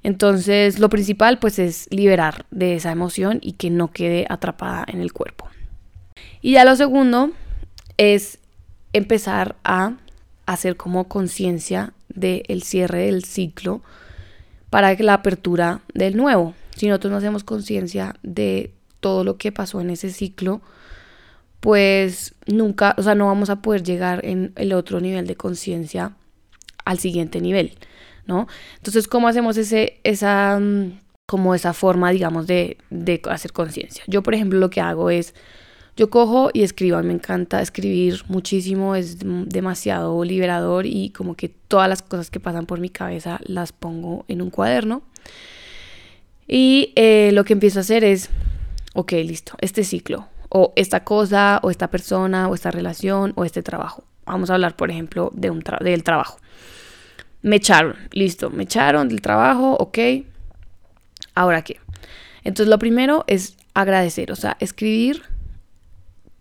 Entonces 0.02 0.80
lo 0.80 0.90
principal 0.90 1.38
pues 1.38 1.60
es 1.60 1.88
liberar 1.92 2.48
de 2.50 2.74
esa 2.74 2.92
emoción 2.92 3.38
y 3.40 3.52
que 3.52 3.70
no 3.70 3.92
quede 3.92 4.26
atrapada 4.30 4.84
en 4.88 5.00
el 5.00 5.14
cuerpo. 5.14 5.48
Y 6.42 6.54
ya 6.54 6.66
lo 6.66 6.76
segundo 6.76 7.30
es 7.98 8.40
empezar 8.94 9.58
a 9.64 9.94
hacer 10.48 10.76
como 10.76 11.08
conciencia 11.08 11.94
del 12.10 12.64
cierre 12.64 13.06
del 13.06 13.24
ciclo 13.26 13.84
para 14.74 14.96
la 14.96 15.14
apertura 15.14 15.82
del 15.94 16.18
nuevo. 16.18 16.56
Si 16.76 16.88
nosotros 16.88 17.12
no 17.12 17.18
hacemos 17.18 17.44
conciencia 17.44 18.16
de 18.24 18.74
todo 19.02 19.24
lo 19.24 19.38
que 19.38 19.52
pasó 19.52 19.82
en 19.82 19.92
ese 19.92 20.10
ciclo, 20.10 20.64
pues 21.60 22.34
nunca, 22.48 22.96
o 22.98 23.04
sea, 23.04 23.14
no 23.14 23.28
vamos 23.28 23.52
a 23.52 23.62
poder 23.62 23.84
llegar 23.84 24.26
en 24.26 24.52
el 24.56 24.74
otro 24.74 25.00
nivel 25.00 25.28
de 25.28 25.36
conciencia 25.36 26.16
al 26.86 26.98
siguiente 26.98 27.40
nivel, 27.40 27.78
¿no? 28.26 28.48
Entonces, 28.78 29.08
¿cómo 29.08 29.28
hacemos 29.28 29.58
ese, 29.58 30.00
esa, 30.04 30.58
mm, 30.60 31.00
como 31.28 31.54
esa 31.54 31.74
forma, 31.74 32.10
digamos, 32.10 32.48
de, 32.48 32.78
de 32.90 33.22
hacer 33.30 33.54
conciencia? 33.54 34.04
Yo, 34.08 34.24
por 34.24 34.34
ejemplo, 34.34 34.58
lo 34.58 34.72
que 34.72 34.82
hago 34.82 35.12
es 35.12 35.36
yo 35.96 36.10
cojo 36.10 36.50
y 36.54 36.64
escribo, 36.64 37.02
me 37.04 37.14
encanta 37.14 37.62
escribir 37.62 38.24
muchísimo, 38.28 38.96
es 38.96 39.20
demasiado 39.20 40.24
liberador 40.24 40.88
y 40.88 41.12
como 41.12 41.36
que 41.36 41.50
todas 41.50 41.88
las 41.88 42.02
cosas 42.02 42.32
que 42.32 42.40
pasan 42.40 42.66
por 42.66 42.80
mi 42.80 42.90
cabeza 42.90 43.40
las 43.44 43.72
pongo 43.72 44.26
en 44.28 44.42
un 44.42 44.50
cuaderno. 44.50 45.04
Y 46.48 46.94
eh, 46.96 47.32
lo 47.34 47.46
que 47.46 47.54
empiezo 47.54 47.80
a 47.80 47.82
hacer 47.82 48.04
es, 48.04 48.30
ok, 48.96 49.12
listo, 49.24 49.54
este 49.62 49.84
ciclo, 49.84 50.28
o 50.50 50.74
esta 50.76 51.04
cosa, 51.04 51.60
o 51.62 51.70
esta 51.70 51.90
persona, 51.90 52.48
o 52.48 52.56
esta 52.56 52.72
relación, 52.72 53.34
o 53.36 53.46
este 53.46 53.62
trabajo. 53.62 54.04
Vamos 54.26 54.50
a 54.50 54.56
hablar, 54.56 54.76
por 54.76 54.90
ejemplo, 54.90 55.32
de 55.34 55.52
un 55.52 55.64
del 55.82 56.04
trabajo. 56.04 56.38
Me 57.44 57.58
echaron, 57.58 57.96
listo, 58.12 58.50
me 58.50 58.64
echaron 58.64 59.10
del 59.10 59.22
trabajo, 59.22 59.76
ok. 59.80 60.00
Ahora 61.36 61.62
qué. 61.62 61.80
Entonces 62.44 62.70
lo 62.70 62.80
primero 62.80 63.26
es 63.28 63.58
agradecer, 63.74 64.32
o 64.32 64.36
sea, 64.36 64.58
escribir 64.60 65.24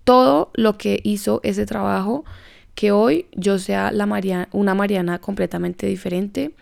todo 0.05 0.51
lo 0.55 0.79
que 0.79 1.01
hizo 1.03 1.41
ese 1.43 1.67
trabajo, 1.67 2.25
que 2.75 2.93
hoy 2.93 3.27
yo 3.33 3.59
sea 3.59 3.93
la 3.93 4.07
una 4.53 4.75
Mariana 4.75 5.19
completamente 5.19 5.87
diferente 5.87 6.53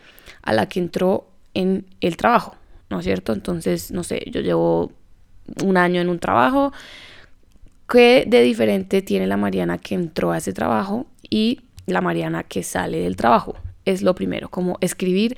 a 0.42 0.53
la 0.53 0.68
que 0.68 0.81
entró 0.81 1.26
en 1.55 1.87
el 2.00 2.16
trabajo, 2.16 2.57
¿no 2.88 2.98
es 2.98 3.05
cierto? 3.05 3.33
Entonces, 3.33 3.90
no 3.90 4.03
sé, 4.03 4.24
yo 4.31 4.40
llevo 4.40 4.92
un 5.64 5.76
año 5.76 6.00
en 6.00 6.09
un 6.09 6.18
trabajo, 6.18 6.72
¿qué 7.88 8.24
de 8.26 8.42
diferente 8.42 9.03
tiene 9.03 9.26
la 9.26 9.37
Mariana 9.37 9.79
que 9.79 9.94
entró 9.94 10.33
a 10.33 10.38
ese 10.38 10.53
trabajo 10.53 11.07
y 11.29 11.61
la 11.87 12.00
Mariana 12.00 12.42
que 12.42 12.62
sale 12.62 13.00
del 13.00 13.16
trabajo? 13.16 13.57
Es 13.85 14.03
lo 14.03 14.14
primero, 14.14 14.48
como 14.48 14.79
escribir 14.81 15.37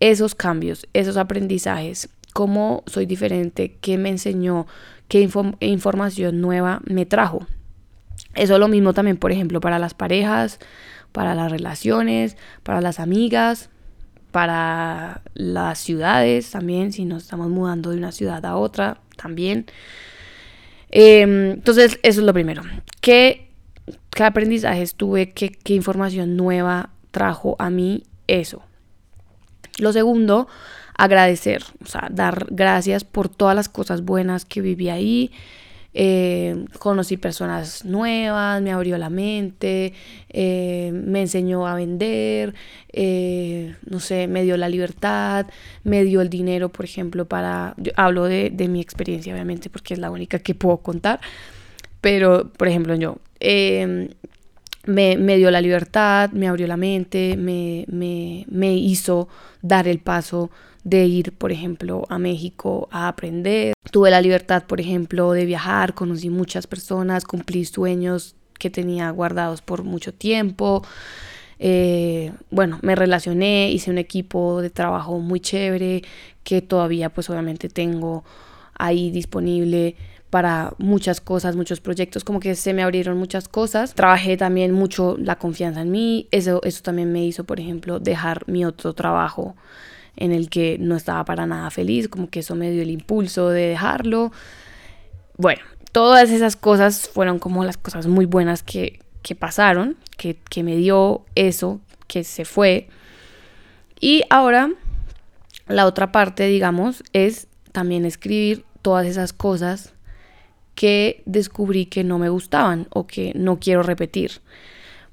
esos 0.00 0.34
cambios, 0.34 0.86
esos 0.92 1.16
aprendizajes, 1.16 2.08
cómo 2.32 2.82
soy 2.86 3.06
diferente, 3.06 3.76
qué 3.80 3.98
me 3.98 4.08
enseñó, 4.08 4.66
qué 5.08 5.20
información 5.60 6.40
nueva 6.40 6.80
me 6.84 7.06
trajo. 7.06 7.46
Eso 8.34 8.54
es 8.54 8.60
lo 8.60 8.68
mismo 8.68 8.94
también, 8.94 9.16
por 9.16 9.32
ejemplo, 9.32 9.60
para 9.60 9.78
las 9.78 9.94
parejas, 9.94 10.58
para 11.12 11.34
las 11.34 11.50
relaciones, 11.50 12.36
para 12.62 12.80
las 12.80 12.98
amigas, 12.98 13.68
para 14.30 15.22
las 15.34 15.78
ciudades 15.78 16.50
también, 16.50 16.92
si 16.92 17.04
nos 17.04 17.24
estamos 17.24 17.50
mudando 17.50 17.90
de 17.90 17.98
una 17.98 18.12
ciudad 18.12 18.44
a 18.46 18.56
otra 18.56 18.98
también. 19.16 19.66
Em, 20.90 21.52
entonces, 21.52 21.98
eso 22.02 22.20
es 22.20 22.26
lo 22.26 22.32
primero. 22.32 22.62
¿Qué, 23.00 23.50
qué 24.10 24.24
aprendizajes 24.24 24.94
tuve? 24.94 25.30
¿Qué, 25.30 25.50
¿Qué 25.50 25.74
información 25.74 26.36
nueva 26.36 26.90
trajo 27.10 27.56
a 27.58 27.68
mí 27.68 28.04
eso? 28.26 28.62
Lo 29.78 29.92
segundo, 29.92 30.48
agradecer, 30.96 31.64
o 31.82 31.86
sea, 31.86 32.08
dar 32.10 32.46
gracias 32.50 33.04
por 33.04 33.28
todas 33.28 33.56
las 33.56 33.68
cosas 33.68 34.02
buenas 34.02 34.44
que 34.44 34.60
viví 34.60 34.88
ahí. 34.88 35.30
Eh, 35.94 36.64
conocí 36.78 37.18
personas 37.18 37.84
nuevas, 37.84 38.62
me 38.62 38.72
abrió 38.72 38.96
la 38.96 39.10
mente, 39.10 39.92
eh, 40.30 40.90
me 40.94 41.20
enseñó 41.20 41.66
a 41.66 41.74
vender, 41.74 42.54
eh, 42.92 43.74
no 43.90 44.00
sé, 44.00 44.26
me 44.26 44.42
dio 44.42 44.56
la 44.56 44.70
libertad, 44.70 45.46
me 45.84 46.02
dio 46.04 46.22
el 46.22 46.30
dinero, 46.30 46.70
por 46.70 46.86
ejemplo, 46.86 47.26
para, 47.26 47.74
hablo 47.96 48.24
de, 48.24 48.48
de, 48.50 48.68
mi 48.68 48.80
experiencia, 48.80 49.34
obviamente, 49.34 49.68
porque 49.68 49.92
es 49.92 50.00
la 50.00 50.10
única 50.10 50.38
que 50.38 50.54
puedo 50.54 50.78
contar, 50.78 51.20
pero, 52.00 52.50
por 52.56 52.68
ejemplo, 52.68 52.94
yo, 52.94 53.18
me, 54.84 55.16
me, 55.16 55.36
dio 55.36 55.50
la 55.50 55.60
libertad, 55.60 56.30
me 56.32 56.48
abrió 56.48 56.66
la 56.66 56.76
mente, 56.76 57.36
me, 57.36 57.84
me, 57.88 58.44
me 58.48 58.74
hizo 58.74 59.28
dar 59.62 59.86
el 59.88 59.98
paso 59.98 60.50
de 60.84 61.06
ir, 61.06 61.32
por 61.32 61.52
ejemplo, 61.52 62.04
a 62.08 62.18
México 62.18 62.88
a 62.90 63.08
aprender. 63.08 63.74
Tuve 63.90 64.10
la 64.10 64.20
libertad, 64.20 64.64
por 64.66 64.80
ejemplo, 64.80 65.32
de 65.32 65.44
viajar, 65.44 65.94
conocí 65.94 66.30
muchas 66.30 66.66
personas, 66.66 67.24
cumplí 67.24 67.64
sueños 67.64 68.34
que 68.58 68.70
tenía 68.70 69.10
guardados 69.10 69.62
por 69.62 69.84
mucho 69.84 70.12
tiempo. 70.12 70.82
Eh, 71.58 72.32
bueno, 72.50 72.78
me 72.82 72.96
relacioné, 72.96 73.70
hice 73.70 73.90
un 73.90 73.98
equipo 73.98 74.60
de 74.62 74.70
trabajo 74.70 75.18
muy 75.20 75.38
chévere 75.38 76.02
que 76.42 76.60
todavía 76.60 77.10
pues 77.10 77.30
obviamente 77.30 77.68
tengo 77.68 78.24
ahí 78.74 79.10
disponible 79.12 79.94
para 80.32 80.72
muchas 80.78 81.20
cosas, 81.20 81.56
muchos 81.56 81.80
proyectos, 81.80 82.24
como 82.24 82.40
que 82.40 82.54
se 82.54 82.72
me 82.72 82.82
abrieron 82.82 83.18
muchas 83.18 83.48
cosas. 83.48 83.92
Trabajé 83.92 84.38
también 84.38 84.72
mucho 84.72 85.18
la 85.18 85.36
confianza 85.36 85.82
en 85.82 85.90
mí, 85.90 86.26
eso, 86.30 86.62
eso 86.64 86.82
también 86.82 87.12
me 87.12 87.22
hizo, 87.22 87.44
por 87.44 87.60
ejemplo, 87.60 88.00
dejar 88.00 88.48
mi 88.48 88.64
otro 88.64 88.94
trabajo 88.94 89.54
en 90.16 90.32
el 90.32 90.48
que 90.48 90.78
no 90.80 90.96
estaba 90.96 91.26
para 91.26 91.44
nada 91.44 91.68
feliz, 91.68 92.08
como 92.08 92.30
que 92.30 92.40
eso 92.40 92.54
me 92.54 92.70
dio 92.70 92.80
el 92.80 92.90
impulso 92.90 93.50
de 93.50 93.66
dejarlo. 93.66 94.32
Bueno, 95.36 95.60
todas 95.92 96.30
esas 96.30 96.56
cosas 96.56 97.10
fueron 97.10 97.38
como 97.38 97.62
las 97.66 97.76
cosas 97.76 98.06
muy 98.06 98.24
buenas 98.24 98.62
que, 98.62 99.00
pasaron, 99.38 99.98
que, 100.16 100.38
que 100.48 100.62
me 100.62 100.76
dio 100.76 101.26
eso, 101.34 101.78
que 102.06 102.24
se 102.24 102.46
fue. 102.46 102.88
Y 104.00 104.22
ahora 104.30 104.70
la 105.68 105.84
otra 105.84 106.10
parte, 106.10 106.46
digamos, 106.46 107.04
es 107.12 107.48
también 107.72 108.06
escribir 108.06 108.64
todas 108.80 109.06
esas 109.06 109.34
cosas 109.34 109.92
que 110.74 111.22
descubrí 111.26 111.86
que 111.86 112.04
no 112.04 112.18
me 112.18 112.28
gustaban 112.28 112.86
o 112.90 113.06
que 113.06 113.32
no 113.34 113.58
quiero 113.58 113.82
repetir. 113.82 114.40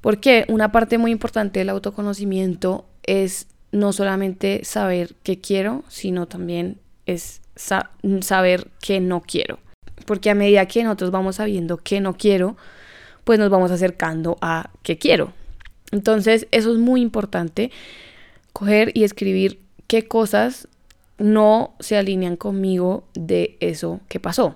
Porque 0.01 0.45
una 0.47 0.71
parte 0.71 0.97
muy 0.97 1.11
importante 1.11 1.59
del 1.59 1.69
autoconocimiento 1.69 2.85
es 3.03 3.47
no 3.71 3.93
solamente 3.93 4.61
saber 4.63 5.15
qué 5.23 5.39
quiero, 5.39 5.83
sino 5.89 6.27
también 6.27 6.77
es 7.05 7.41
saber 7.55 8.67
qué 8.81 8.99
no 8.99 9.21
quiero. 9.21 9.59
Porque 10.05 10.29
a 10.29 10.35
medida 10.35 10.65
que 10.65 10.83
nosotros 10.83 11.11
vamos 11.11 11.35
sabiendo 11.35 11.77
qué 11.77 11.99
no 11.99 12.15
quiero, 12.15 12.55
pues 13.25 13.37
nos 13.37 13.49
vamos 13.49 13.71
acercando 13.71 14.37
a 14.41 14.71
qué 14.81 14.97
quiero. 14.97 15.33
Entonces, 15.91 16.47
eso 16.51 16.71
es 16.71 16.77
muy 16.77 17.01
importante, 17.01 17.71
coger 18.53 18.91
y 18.95 19.03
escribir 19.03 19.59
qué 19.87 20.07
cosas 20.07 20.67
no 21.17 21.73
se 21.79 21.97
alinean 21.97 22.37
conmigo 22.37 23.03
de 23.13 23.57
eso 23.59 23.99
que 24.07 24.19
pasó. 24.19 24.55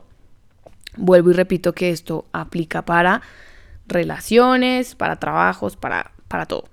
Vuelvo 0.97 1.32
y 1.32 1.34
repito 1.34 1.73
que 1.73 1.89
esto 1.89 2.25
aplica 2.32 2.84
para 2.84 3.21
relaciones, 3.88 4.95
para 4.95 5.17
trabajos, 5.17 5.75
para, 5.75 6.12
para 6.27 6.45
todo. 6.45 6.65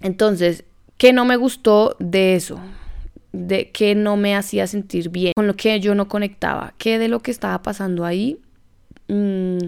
Entonces, 0.00 0.64
¿Qué 0.96 1.12
no 1.12 1.24
me 1.24 1.36
gustó 1.36 1.96
de 1.98 2.36
eso? 2.36 2.60
De 3.32 3.70
qué 3.72 3.94
no 3.94 4.16
me 4.16 4.36
hacía 4.36 4.66
sentir 4.66 5.10
bien, 5.10 5.32
con 5.34 5.46
lo 5.46 5.56
que 5.56 5.80
yo 5.80 5.94
no 5.94 6.08
conectaba, 6.08 6.74
qué 6.78 6.98
de 6.98 7.08
lo 7.08 7.20
que 7.20 7.32
estaba 7.32 7.62
pasando 7.62 8.04
ahí 8.04 8.38
mm, 9.08 9.58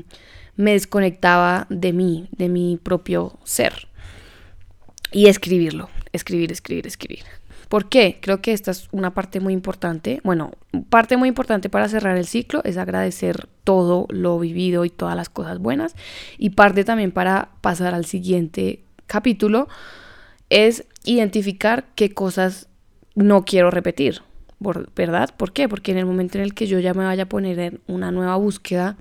me 0.57 0.73
desconectaba 0.73 1.67
de 1.69 1.93
mí, 1.93 2.29
de 2.31 2.49
mi 2.49 2.77
propio 2.77 3.39
ser. 3.43 3.89
Y 5.11 5.27
escribirlo, 5.27 5.91
escribir, 6.13 6.53
escribir, 6.53 6.87
escribir. 6.87 7.25
¿Por 7.69 7.89
qué? 7.89 8.19
Creo 8.21 8.41
que 8.41 8.53
esta 8.53 8.71
es 8.71 8.89
una 8.93 9.13
parte 9.13 9.41
muy 9.41 9.53
importante. 9.53 10.21
Bueno, 10.23 10.53
parte 10.89 11.17
muy 11.17 11.29
importante 11.29 11.69
para 11.69 11.89
cerrar 11.89 12.17
el 12.17 12.27
ciclo 12.27 12.61
es 12.65 12.77
agradecer 12.77 13.49
todo 13.65 14.07
lo 14.09 14.39
vivido 14.39 14.85
y 14.85 14.91
todas 14.91 15.17
las 15.17 15.29
cosas 15.29 15.59
buenas. 15.59 15.97
Y 16.39 16.51
parte 16.51 16.85
también 16.85 17.11
para 17.11 17.51
pasar 17.61 17.95
al 17.95 18.05
siguiente 18.05 18.85
capítulo 19.07 19.69
es 20.49 20.85
identificar 21.05 21.87
qué 21.97 22.15
cosas 22.15 22.69
no 23.15 23.45
quiero 23.45 23.71
repetir. 23.71 24.23
¿verdad? 24.59 25.31
¿Por 25.37 25.53
qué? 25.53 25.69
Porque 25.69 25.93
en 25.93 25.99
el 25.99 26.07
momento 26.07 26.39
en 26.39 26.45
el 26.45 26.55
que 26.55 26.67
yo 26.67 26.79
ya 26.79 26.95
me 26.95 27.05
vaya 27.05 27.25
a 27.25 27.29
poner 27.29 27.59
en 27.59 27.81
una 27.87 28.11
nueva 28.11 28.37
búsqueda, 28.37 28.97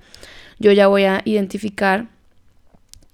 yo 0.58 0.72
ya 0.72 0.86
voy 0.86 1.04
a 1.04 1.22
identificar 1.24 2.08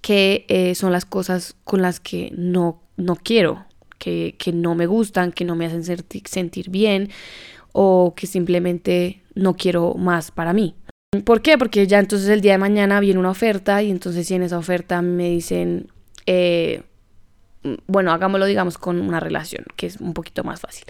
qué 0.01 0.45
eh, 0.49 0.75
son 0.75 0.91
las 0.91 1.05
cosas 1.05 1.55
con 1.63 1.81
las 1.81 1.99
que 1.99 2.33
no, 2.35 2.81
no 2.97 3.15
quiero, 3.15 3.65
que, 4.03 4.35
que 4.37 4.51
no 4.51 4.75
me 4.75 4.85
gustan, 4.85 5.31
que 5.31 5.45
no 5.45 5.55
me 5.55 5.65
hacen 5.65 5.83
sentir 6.25 6.69
bien 6.69 7.09
o 7.71 8.13
que 8.17 8.27
simplemente 8.27 9.21
no 9.33 9.55
quiero 9.55 9.93
más 9.93 10.31
para 10.31 10.51
mí. 10.51 10.75
¿Por 11.23 11.41
qué? 11.41 11.57
Porque 11.57 11.87
ya 11.87 11.99
entonces 11.99 12.27
el 12.27 12.41
día 12.41 12.53
de 12.53 12.57
mañana 12.57 12.99
viene 12.99 13.17
una 13.17 13.29
oferta 13.29 13.81
y 13.81 13.91
entonces 13.91 14.27
si 14.27 14.33
en 14.33 14.43
esa 14.43 14.57
oferta 14.57 15.01
me 15.01 15.29
dicen, 15.29 15.87
eh, 16.25 16.83
bueno, 17.87 18.11
hagámoslo 18.11 18.45
digamos 18.45 18.77
con 18.77 18.99
una 18.99 19.21
relación, 19.21 19.63
que 19.77 19.85
es 19.85 20.01
un 20.01 20.13
poquito 20.13 20.43
más 20.43 20.59
fácil. 20.59 20.83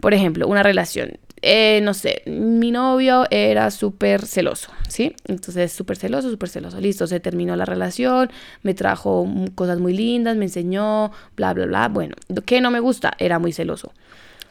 Por 0.00 0.14
ejemplo, 0.14 0.48
una 0.48 0.62
relación. 0.62 1.18
Eh, 1.44 1.80
no 1.82 1.92
sé, 1.92 2.22
mi 2.26 2.70
novio 2.70 3.24
era 3.30 3.72
súper 3.72 4.26
celoso, 4.26 4.70
¿sí? 4.88 5.16
Entonces, 5.26 5.72
súper 5.72 5.96
celoso, 5.96 6.30
súper 6.30 6.48
celoso. 6.48 6.80
Listo, 6.80 7.08
se 7.08 7.18
terminó 7.18 7.56
la 7.56 7.64
relación, 7.64 8.30
me 8.62 8.74
trajo 8.74 9.26
cosas 9.56 9.80
muy 9.80 9.92
lindas, 9.92 10.36
me 10.36 10.44
enseñó, 10.44 11.10
bla, 11.36 11.52
bla, 11.52 11.66
bla. 11.66 11.88
Bueno, 11.88 12.14
¿qué 12.46 12.60
no 12.60 12.70
me 12.70 12.78
gusta? 12.78 13.12
Era 13.18 13.40
muy 13.40 13.52
celoso. 13.52 13.92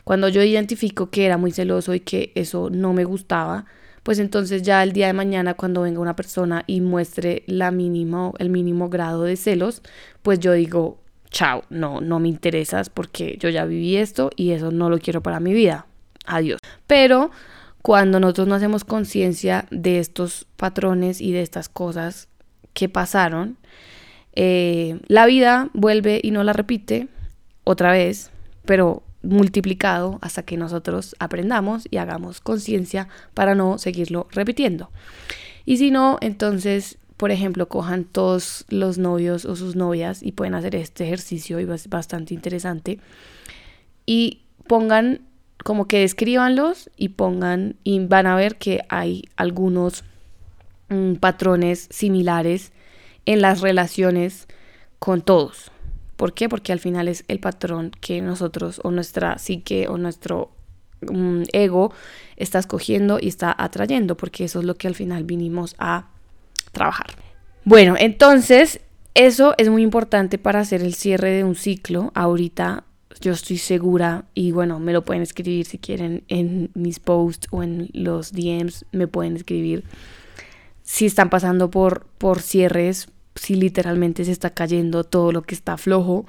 Cuando 0.04 0.28
yo 0.28 0.44
identifico 0.44 1.10
que 1.10 1.26
era 1.26 1.38
muy 1.38 1.52
celoso 1.52 1.94
y 1.94 2.02
que 2.02 2.34
eso 2.36 2.70
no 2.70 2.92
me 2.92 3.06
gustaba, 3.06 3.66
pues 4.04 4.20
entonces 4.20 4.64
ya 4.64 4.84
el 4.84 4.92
día 4.92 5.08
de 5.08 5.14
mañana 5.14 5.54
cuando 5.54 5.84
venga 5.84 6.02
una 6.02 6.16
persona 6.16 6.64
y 6.68 6.82
muestre 6.82 7.44
la 7.48 7.72
mínimo, 7.72 8.34
el 8.40 8.50
mínimo 8.50 8.90
grado 8.90 9.24
de 9.24 9.38
celos, 9.38 9.82
pues 10.24 10.40
yo 10.40 10.52
digo, 10.54 11.00
chao, 11.30 11.64
no, 11.70 12.02
no 12.02 12.20
me 12.20 12.28
interesas 12.28 12.90
porque 12.90 13.38
yo 13.40 13.48
ya 13.50 13.64
viví 13.66 13.96
esto 13.96 14.32
y 14.36 14.52
eso 14.52 14.72
no 14.72 14.90
lo 14.90 14.98
quiero 15.00 15.22
para 15.22 15.40
mi 15.40 15.54
vida. 15.54 15.86
Adiós. 16.26 16.60
Pero 16.88 17.32
cuando 17.82 18.20
nosotros 18.20 18.48
no 18.48 18.56
hacemos 18.56 18.84
conciencia 18.84 19.66
de 19.72 20.00
estos 20.00 20.46
patrones 20.56 21.20
y 21.22 21.32
de 21.32 21.42
estas 21.42 21.70
cosas 21.70 22.28
que 22.74 22.90
pasaron, 22.90 23.58
eh, 24.34 25.00
la 25.08 25.26
vida 25.26 25.70
vuelve 25.74 26.20
y 26.24 26.32
no 26.32 26.44
la 26.44 26.54
repite 26.54 27.08
otra 27.64 27.92
vez, 27.92 28.32
pero 28.66 29.04
multiplicado 29.24 30.20
hasta 30.22 30.44
que 30.44 30.58
nosotros 30.58 31.16
aprendamos 31.20 31.88
y 31.90 31.98
hagamos 31.98 32.42
conciencia 32.42 33.08
para 33.34 33.56
no 33.56 33.78
seguirlo 33.78 34.28
repitiendo. 34.32 34.90
Y 35.66 35.78
si 35.78 35.92
no, 35.92 36.18
entonces, 36.22 36.98
por 37.18 37.32
ejemplo, 37.32 37.68
cojan 37.68 38.04
todos 38.04 38.66
los 38.70 38.98
novios 38.98 39.46
o 39.46 39.56
sus 39.56 39.76
novias 39.76 40.24
y 40.24 40.32
pueden 40.32 40.56
hacer 40.56 40.76
este 40.76 41.04
ejercicio 41.04 41.60
y 41.60 41.72
es 41.72 41.88
bastante 41.88 42.34
interesante. 42.34 43.00
Y 44.06 44.42
pongan 44.68 45.22
como 45.64 45.88
que 45.88 46.00
descríbanlos 46.00 46.90
y 46.98 47.10
pongan 47.10 47.76
y 47.84 48.06
van 48.06 48.28
a 48.28 48.36
ver 48.36 48.58
que 48.58 48.82
hay 48.90 49.24
algunos 49.36 50.04
mm, 50.90 51.16
patrones 51.16 51.88
similares 51.90 52.72
en 53.26 53.42
las 53.42 53.62
relaciones 53.62 54.48
con 55.00 55.22
todos. 55.22 55.72
¿Por 56.16 56.34
qué? 56.34 56.50
Porque 56.50 56.72
al 56.72 56.80
final 56.80 57.08
es 57.08 57.24
el 57.28 57.40
patrón 57.40 57.92
que 58.00 58.22
nosotros 58.22 58.80
o 58.84 58.92
nuestra 58.92 59.38
psique 59.38 59.88
o 59.88 59.98
nuestro 59.98 60.52
mm, 61.02 61.44
ego 61.54 61.94
está 62.38 62.60
escogiendo 62.60 63.20
y 63.20 63.28
está 63.28 63.56
atrayendo, 63.58 64.18
porque 64.18 64.44
eso 64.44 64.60
es 64.60 64.66
lo 64.66 64.76
que 64.76 64.88
al 64.88 64.96
final 64.96 65.24
vinimos 65.24 65.76
a 65.80 66.10
trabajar. 66.72 67.08
Bueno, 67.64 67.96
entonces 67.98 68.82
eso 69.14 69.54
es 69.58 69.70
muy 69.70 69.84
importante 69.84 70.38
para 70.38 70.60
hacer 70.60 70.82
el 70.82 70.94
cierre 70.94 71.32
de 71.32 71.44
un 71.44 71.56
ciclo. 71.56 72.12
Ahorita 72.16 72.86
yo 73.22 73.32
estoy 73.32 73.58
segura 73.58 74.26
y 74.34 74.52
bueno, 74.52 74.80
me 74.80 74.94
lo 74.94 75.06
pueden 75.06 75.24
escribir 75.24 75.66
si 75.66 75.78
quieren 75.78 76.24
en 76.28 76.72
mis 76.74 77.00
posts 77.00 77.48
o 77.52 77.64
en 77.64 77.90
los 77.94 78.34
DMs, 78.34 78.86
me 78.92 79.08
pueden 79.08 79.36
escribir 79.36 79.84
si 80.84 81.06
están 81.06 81.30
pasando 81.30 81.72
por, 81.72 82.06
por 82.18 82.42
cierres, 82.42 83.08
si 83.36 83.56
literalmente 83.56 84.26
se 84.26 84.32
está 84.32 84.50
cayendo 84.50 85.04
todo 85.04 85.32
lo 85.32 85.44
que 85.44 85.56
está 85.56 85.78
flojo. 85.78 86.26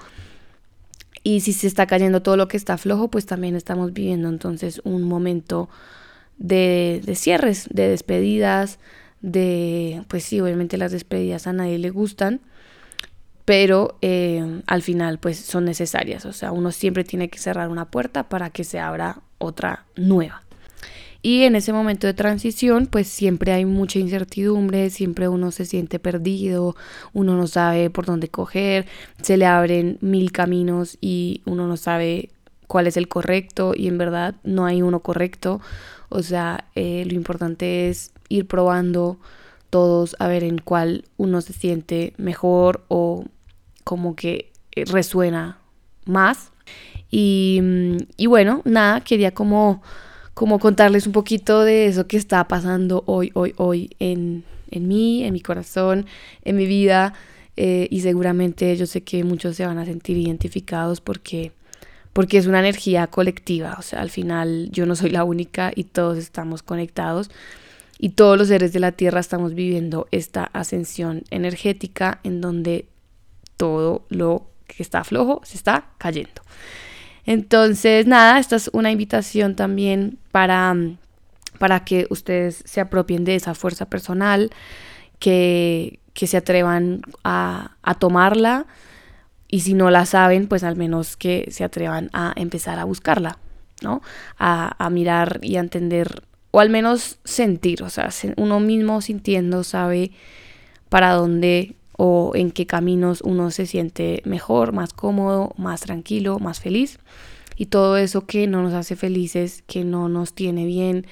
Y 1.24 1.40
si 1.40 1.52
se 1.52 1.66
está 1.66 1.87
cayendo 1.87 2.22
todo 2.22 2.37
lo 2.37 2.48
que 2.48 2.57
está 2.57 2.78
flojo, 2.78 3.09
pues 3.09 3.26
también 3.26 3.57
estamos 3.57 3.92
viviendo 3.92 4.28
entonces 4.28 4.81
un 4.85 5.02
momento 5.02 5.68
de, 6.38 7.00
de 7.05 7.14
cierres, 7.14 7.68
de 7.70 7.88
despedidas, 7.88 8.78
de, 9.20 10.05
pues 10.09 10.24
sí, 10.24 10.40
obviamente 10.40 10.76
las 10.76 10.92
despedidas 10.92 11.46
a 11.46 11.52
nadie 11.52 11.78
le 11.78 11.90
gustan, 11.90 12.40
pero 13.44 13.96
eh, 14.02 14.62
al 14.66 14.83
final 14.83 15.18
pues 15.18 15.38
son 15.38 15.64
necesarias. 15.64 16.24
O 16.26 16.33
sea, 16.33 16.52
uno 16.52 16.72
siempre 16.72 17.05
tiene 17.05 17.28
que 17.28 17.38
cerrar 17.38 17.68
una 17.68 17.90
puerta 17.90 18.28
para 18.28 18.50
que 18.50 18.64
se 18.64 18.78
abra 18.78 19.20
otra 19.38 19.85
nueva. 19.96 20.42
Y 21.24 21.44
en 21.44 21.55
ese 21.55 21.72
momento 21.72 22.09
de 22.09 22.14
transición, 22.14 22.87
pues 22.87 23.07
siempre 23.07 23.52
hay 23.52 23.64
mucha 23.64 24.00
incertidumbre, 24.00 24.90
siempre 24.90 25.28
uno 25.28 25.52
se 25.52 25.64
siente 25.66 26.00
perdido, 26.00 26.74
uno 27.12 27.37
no 27.37 27.46
sabe 27.46 27.90
por 27.90 28.07
dónde 28.07 28.28
coger, 28.28 28.87
se 29.22 29.37
le 29.37 29.46
abren 29.46 29.98
mil 30.00 30.33
caminos 30.33 30.98
y 31.00 31.42
uno 31.44 31.68
no 31.68 31.76
sabe 31.76 32.31
cuál 32.66 32.88
es 32.88 32.96
el 32.96 33.07
correcto 33.07 33.72
y 33.76 33.87
en 33.87 33.98
verdad 33.98 34.35
no 34.42 34.66
hay 34.66 34.83
uno 34.83 34.98
correcto. 35.00 35.61
O 36.09 36.22
sea, 36.22 36.64
eh, 36.74 37.05
lo 37.07 37.14
importante 37.14 37.88
es 37.88 38.11
ir 38.28 38.48
probando 38.48 39.18
todos 39.72 40.14
a 40.18 40.28
ver 40.28 40.44
en 40.44 40.58
cuál 40.58 41.06
uno 41.16 41.40
se 41.40 41.54
siente 41.54 42.12
mejor 42.18 42.85
o 42.88 43.24
como 43.85 44.14
que 44.14 44.52
eh, 44.72 44.85
resuena 44.85 45.58
más. 46.04 46.52
Y, 47.11 47.58
mm, 47.62 47.96
y 48.18 48.26
bueno, 48.26 48.61
nada, 48.66 49.00
quería 49.00 49.32
como 49.32 49.82
como 50.35 50.58
contarles 50.58 51.06
un 51.06 51.12
poquito 51.12 51.62
de 51.62 51.87
eso 51.87 52.06
que 52.06 52.16
está 52.16 52.48
pasando 52.48 53.02
hoy, 53.06 53.30
hoy, 53.35 53.54
hoy 53.56 53.90
en, 53.98 54.44
en 54.70 54.88
mí, 54.88 55.24
en 55.24 55.32
mi 55.32 55.40
corazón, 55.40 56.06
en 56.44 56.56
mi 56.56 56.66
vida. 56.66 57.14
Eh, 57.56 57.87
y 57.90 58.00
seguramente 58.00 58.74
yo 58.76 58.87
sé 58.87 59.02
que 59.02 59.24
muchos 59.24 59.56
se 59.56 59.66
van 59.66 59.78
a 59.78 59.85
sentir 59.85 60.16
identificados 60.16 61.02
porque, 61.02 61.52
porque 62.12 62.38
es 62.38 62.46
una 62.46 62.61
energía 62.61 63.06
colectiva. 63.08 63.76
O 63.78 63.82
sea, 63.82 64.00
al 64.00 64.11
final 64.11 64.68
yo 64.72 64.87
no 64.87 64.96
soy 64.96 65.11
la 65.11 65.24
única 65.24 65.70
y 65.74 65.85
todos 65.85 66.16
estamos 66.18 66.62
conectados. 66.62 67.30
Y 68.02 68.10
todos 68.10 68.36
los 68.36 68.48
seres 68.48 68.72
de 68.72 68.80
la 68.80 68.90
Tierra 68.90 69.20
estamos 69.20 69.54
viviendo 69.54 70.08
esta 70.10 70.42
ascensión 70.52 71.22
energética 71.30 72.18
en 72.24 72.40
donde 72.40 72.88
todo 73.56 74.04
lo 74.08 74.48
que 74.66 74.82
está 74.82 75.04
flojo 75.04 75.40
se 75.44 75.56
está 75.56 75.86
cayendo. 75.98 76.42
Entonces, 77.26 78.08
nada, 78.08 78.40
esta 78.40 78.56
es 78.56 78.70
una 78.72 78.90
invitación 78.90 79.54
también 79.54 80.18
para, 80.32 80.74
para 81.58 81.84
que 81.84 82.08
ustedes 82.10 82.64
se 82.66 82.80
apropien 82.80 83.22
de 83.24 83.36
esa 83.36 83.54
fuerza 83.54 83.86
personal, 83.86 84.50
que, 85.20 86.00
que 86.12 86.26
se 86.26 86.38
atrevan 86.38 87.02
a, 87.22 87.76
a 87.82 87.94
tomarla 87.94 88.66
y 89.46 89.60
si 89.60 89.74
no 89.74 89.90
la 89.90 90.06
saben, 90.06 90.48
pues 90.48 90.64
al 90.64 90.74
menos 90.74 91.16
que 91.16 91.46
se 91.52 91.62
atrevan 91.62 92.10
a 92.12 92.32
empezar 92.34 92.80
a 92.80 92.84
buscarla, 92.84 93.38
¿no? 93.80 94.02
A, 94.38 94.74
a, 94.84 94.90
mirar 94.90 95.38
y 95.42 95.54
a 95.54 95.60
entender, 95.60 96.24
o 96.52 96.60
al 96.60 96.70
menos 96.70 97.18
sentir, 97.24 97.82
o 97.82 97.90
sea, 97.90 98.10
uno 98.36 98.60
mismo 98.60 99.00
sintiendo 99.00 99.64
sabe 99.64 100.12
para 100.88 101.12
dónde 101.14 101.74
o 101.96 102.32
en 102.34 102.50
qué 102.50 102.66
caminos 102.66 103.22
uno 103.22 103.50
se 103.50 103.66
siente 103.66 104.22
mejor, 104.24 104.72
más 104.72 104.92
cómodo, 104.92 105.54
más 105.56 105.80
tranquilo, 105.80 106.38
más 106.38 106.60
feliz. 106.60 106.98
Y 107.56 107.66
todo 107.66 107.96
eso 107.96 108.26
que 108.26 108.46
no 108.46 108.62
nos 108.62 108.74
hace 108.74 108.96
felices, 108.96 109.64
que 109.66 109.84
no 109.84 110.08
nos 110.08 110.34
tiene 110.34 110.66
bien 110.66 111.06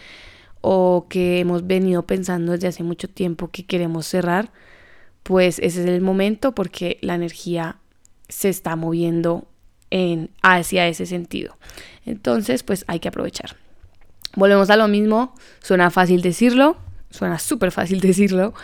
o 0.61 1.07
que 1.09 1.41
hemos 1.41 1.67
venido 1.67 2.07
pensando 2.07 2.53
desde 2.53 2.69
hace 2.69 2.83
mucho 2.83 3.09
tiempo 3.09 3.49
que 3.49 3.65
queremos 3.65 4.07
cerrar, 4.07 4.53
pues 5.23 5.59
ese 5.59 5.81
es 5.83 5.87
el 5.87 6.03
momento 6.03 6.55
porque 6.55 6.99
la 7.01 7.15
energía 7.15 7.79
se 8.29 8.51
está 8.51 8.77
moviendo 8.77 9.47
en, 9.91 10.31
hacia 10.43 10.87
ese 10.87 11.07
sentido. 11.07 11.57
Entonces, 12.05 12.63
pues 12.63 12.85
hay 12.89 13.01
que 13.01 13.09
aprovechar. 13.09 13.57
Volvemos 14.37 14.71
a 14.71 14.77
lo 14.77 14.89
mismo, 14.89 15.35
suena 15.61 15.91
fácil 15.91 16.23
decirlo, 16.23 16.77
suena 17.11 17.39
súper 17.39 17.73
fácil 17.73 18.01
decirlo, 18.01 18.55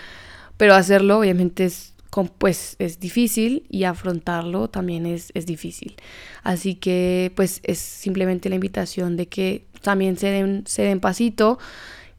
pero 0.56 0.74
hacerlo 0.74 1.18
obviamente 1.18 1.64
es 1.64 1.92
pues 2.38 2.76
es 2.78 2.98
difícil 2.98 3.66
y 3.68 3.84
afrontarlo 3.84 4.68
también 4.68 5.04
es, 5.06 5.30
es, 5.34 5.44
difícil. 5.44 5.96
Así 6.42 6.74
que 6.74 7.32
pues 7.36 7.60
es 7.62 7.78
simplemente 7.78 8.48
la 8.48 8.54
invitación 8.54 9.16
de 9.16 9.26
que 9.26 9.66
también 9.82 10.16
se 10.16 10.28
den, 10.28 10.64
se 10.66 10.82
den 10.82 11.00
pasito, 11.00 11.58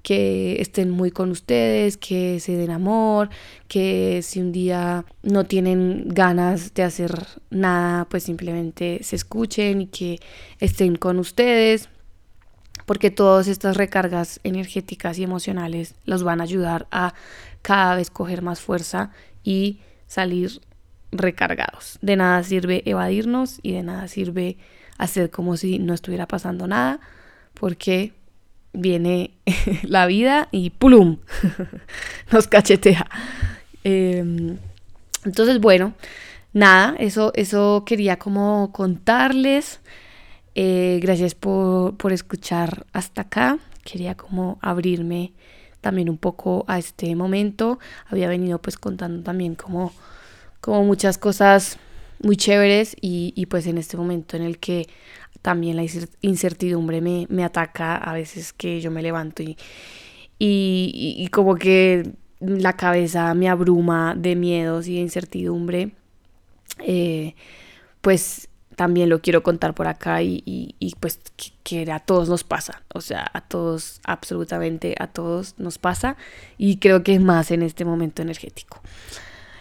que 0.04 0.62
estén 0.62 0.90
muy 0.90 1.12
con 1.12 1.32
ustedes, 1.32 1.98
que 1.98 2.40
se 2.40 2.56
den 2.56 2.70
amor, 2.70 3.30
que 3.68 4.22
si 4.24 4.40
un 4.40 4.52
día 4.52 5.06
no 5.24 5.46
tienen 5.46 6.08
ganas 6.10 6.74
de 6.74 6.84
hacer 6.84 7.12
nada, 7.50 8.06
pues 8.06 8.24
simplemente 8.24 9.00
se 9.02 9.16
escuchen 9.16 9.82
y 9.82 9.88
que 9.88 10.20
estén 10.60 10.96
con 10.96 11.20
ustedes 11.20 11.90
porque 12.88 13.12
todas 13.12 13.50
estas 13.50 13.76
recargas 13.76 14.39
energéticas 14.45 15.19
y 15.19 15.23
emocionales 15.23 15.93
los 16.06 16.23
van 16.23 16.39
a 16.39 16.45
ayudar 16.45 16.88
a 16.89 17.13
cada 17.62 17.97
vez 17.97 18.10
coger 18.10 18.41
más 18.41 18.62
fuerza 18.62 19.12
y 19.43 19.82
salir 20.08 20.62
recargados. 21.12 22.00
De 22.02 22.15
nada 22.15 22.41
sirve 22.43 22.84
evadirnos 22.86 23.60
y 23.62 23.73
de 23.73 23.84
nada 23.84 24.08
sirve 24.08 24.56
hacer 24.97 25.30
como 25.30 25.58
si 25.58 25.80
no 25.80 25.93
estuviera 25.93 26.30
pasando 26.30 26.65
nada, 26.65 27.02
porque 27.54 28.13
viene 28.71 29.32
la 29.84 30.06
vida 30.06 30.47
y 30.52 30.69
¡pulum! 30.69 31.17
nos 32.32 32.47
cachetea. 32.47 33.06
Em, 33.84 34.60
entonces, 35.26 35.60
bueno, 35.60 35.93
nada, 36.54 36.95
eso, 37.00 37.34
eso 37.36 37.84
quería 37.86 38.17
como 38.17 38.71
contarles. 38.71 39.82
Eh, 40.60 40.98
gracias 41.04 41.36
por, 41.36 41.98
por 41.98 42.12
escuchar 42.12 42.88
hasta 42.91 43.22
acá. 43.22 43.60
Quería 43.84 44.17
como 44.17 44.58
abrirme 44.60 45.34
también 45.82 46.10
un 46.10 46.17
poco 46.17 46.65
a 46.67 46.80
este 46.80 47.15
momento. 47.15 47.78
Había 48.08 48.28
venido 48.28 48.60
pues 48.60 48.76
contando 48.76 49.22
también 49.22 49.54
como, 49.54 49.93
como 50.60 50.84
muchas 50.84 51.20
cosas 51.20 51.78
muy 52.24 52.38
chéveres 52.38 52.96
y, 53.00 53.34
y, 53.36 53.46
pues 53.46 53.67
en 53.67 53.78
este 53.78 53.98
momento 53.98 54.36
en 54.36 54.41
el 54.41 54.58
que 54.58 54.88
también 55.43 55.76
la 55.76 55.86
incertidumbre 56.22 57.02
me, 57.02 57.28
me 57.30 57.43
ataca 57.43 57.96
a 57.96 58.13
veces 58.13 58.52
que 58.52 58.82
yo 58.82 58.89
me 58.89 59.04
levanto 59.04 59.43
y, 59.43 59.58
y, 60.39 61.15
y, 61.20 61.28
como 61.28 61.54
que 61.54 62.13
la 62.39 62.74
cabeza 62.74 63.32
me 63.36 63.48
abruma 63.48 64.15
de 64.17 64.36
miedos 64.36 64.88
y 64.88 64.96
de 64.96 65.02
incertidumbre, 65.02 65.91
eh, 66.80 67.36
pues 68.02 68.50
también 68.78 69.10
lo 69.10 69.22
quiero 69.24 69.42
contar 69.42 69.74
por 69.74 69.88
acá 69.88 70.22
y, 70.22 70.44
y 70.46 70.96
pues 71.00 71.20
que, 71.63 71.92
a 71.92 72.00
todos 72.00 72.30
nos 72.30 72.44
pasa, 72.44 72.84
o 72.94 73.02
sea, 73.02 73.28
a 73.34 73.42
todos, 73.42 74.00
absolutamente 74.04 74.96
a 75.00 75.08
todos 75.08 75.56
nos 75.58 75.80
pasa 75.80 76.16
y 76.60 76.78
creo 76.78 77.02
que 77.02 77.20
más 77.20 77.50
en 77.50 77.63
este 77.63 77.86
momento 77.86 78.22
energético. 78.22 78.80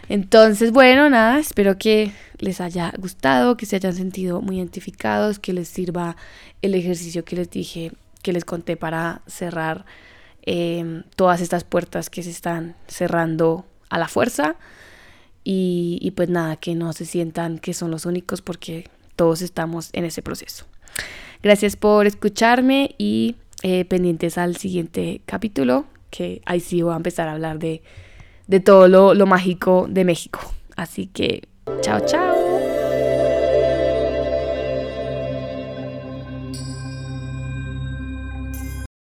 Entonces, 0.07 0.71
bueno, 0.71 1.09
nada, 1.09 1.39
espero 1.39 1.79
que 1.79 2.11
les 2.37 2.61
haya 2.61 2.93
gustado, 2.99 3.57
que 3.57 3.65
se 3.65 3.77
hayan 3.77 3.95
sentido 3.95 4.39
muy 4.43 4.57
identificados, 4.57 5.39
que 5.39 5.51
les 5.51 5.67
sirva 5.67 6.15
el 6.61 6.75
ejercicio 6.75 7.25
que 7.25 7.37
les 7.37 7.49
dije, 7.49 7.93
que 8.21 8.33
les 8.33 8.45
conté 8.45 8.77
para 8.77 9.23
cerrar 9.25 9.87
eh, 10.43 11.01
todas 11.15 11.41
estas 11.41 11.63
puertas 11.63 12.11
que 12.11 12.21
se 12.21 12.29
están 12.29 12.75
cerrando 12.87 13.65
a 13.89 13.97
la 13.97 14.07
fuerza. 14.07 14.57
Y 15.49 16.11
pues 16.17 16.27
nada, 16.27 16.57
que 16.57 16.75
no 16.75 16.91
se 16.91 17.05
sientan 17.05 17.57
que 17.57 17.73
son 17.73 17.89
los 17.89 18.05
únicos 18.05 18.41
porque 18.41 18.89
todos 19.17 19.41
estamos 19.41 19.89
en 19.91 20.05
ese 20.05 20.21
proceso. 20.21 20.65
Gracias 21.43 21.75
por 21.75 22.07
escucharme 22.07 22.95
y 22.97 23.35
eh, 23.63 23.83
pendientes 23.83 24.37
al 24.37 24.55
siguiente 24.55 25.21
capítulo, 25.25 25.85
que 26.09 26.41
ahí 26.45 26.61
sí 26.61 26.81
voy 26.81 26.93
a 26.93 26.97
empezar 26.97 27.27
a 27.27 27.33
hablar 27.33 27.59
de, 27.59 27.81
de 28.47 28.61
todo 28.61 28.87
lo, 28.87 29.13
lo 29.13 29.25
mágico 29.25 29.87
de 29.89 30.05
México. 30.05 30.39
Así 30.77 31.07
que, 31.07 31.43
chao, 31.81 31.99
chao. 32.05 32.46